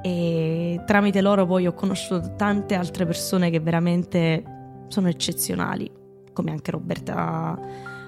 E 0.02 0.82
tramite 0.86 1.20
loro 1.20 1.46
poi 1.46 1.68
ho 1.68 1.74
conosciuto 1.74 2.34
tante 2.38 2.76
altre 2.76 3.06
persone 3.06 3.50
che 3.50 3.60
veramente 3.60 4.44
sono 4.88 5.10
eccezionali, 5.10 5.92
come 6.32 6.52
anche 6.52 6.72
Roberta, 6.72 7.60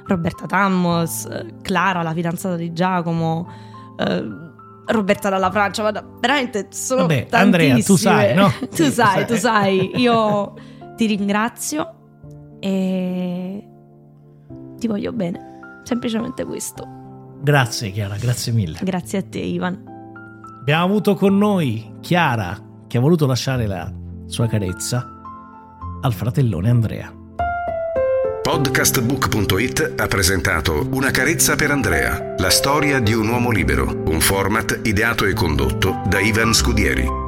Roberta 0.06 0.46
Tammos, 0.46 1.28
Clara, 1.62 2.04
la 2.04 2.13
fidanzata 2.13 2.56
di 2.56 2.72
Giacomo. 2.72 3.50
Eh, 3.98 4.46
Roberta 4.86 5.28
dalla 5.28 5.52
Francia, 5.52 5.84
ma 5.84 5.91
veramente 6.22 6.67
sono 6.70 7.02
Vabbè, 7.02 7.28
Andrea, 7.32 7.78
tu 7.80 7.98
sai, 7.98 8.34
no? 8.34 8.50
tu 8.74 8.89
sai, 8.89 9.26
tu 9.26 9.36
sai. 9.36 10.00
Io 10.00 10.54
ti 10.96 11.06
ringrazio 11.08 11.96
e 12.60 13.68
ti 14.78 14.88
voglio 14.88 15.12
bene. 15.12 15.82
Semplicemente 15.84 16.44
questo. 16.44 16.86
Grazie 17.42 17.92
Chiara, 17.92 18.16
grazie 18.18 18.52
mille. 18.52 18.80
Grazie 18.82 19.20
a 19.20 19.24
te 19.24 19.40
Ivan. 19.40 19.96
Abbiamo 20.60 20.84
avuto 20.84 21.16
con 21.16 21.38
noi 21.38 21.94
Chiara 22.02 22.58
che 22.88 22.98
ha 22.98 23.02
voluto 23.02 23.26
lasciare 23.26 23.68
la 23.68 23.92
sua 24.26 24.48
carezza 24.48 25.22
al 26.02 26.14
fratellone 26.14 26.70
Andrea. 26.70 27.14
Podcastbook.it 28.42 29.94
ha 29.98 30.08
presentato 30.08 30.88
Una 30.92 31.12
carezza 31.12 31.56
per 31.56 31.72
Andrea, 31.72 32.36
la 32.38 32.50
storia 32.50 33.00
di 33.00 33.14
un 33.14 33.28
uomo 33.28 33.52
libero, 33.52 34.04
un 34.08 34.22
format 34.22 34.80
ideato 34.84 35.26
e 35.26 35.34
condotto 35.34 36.02
da 36.08 36.20
Ivan 36.20 36.54
Scudieri. 36.54 37.27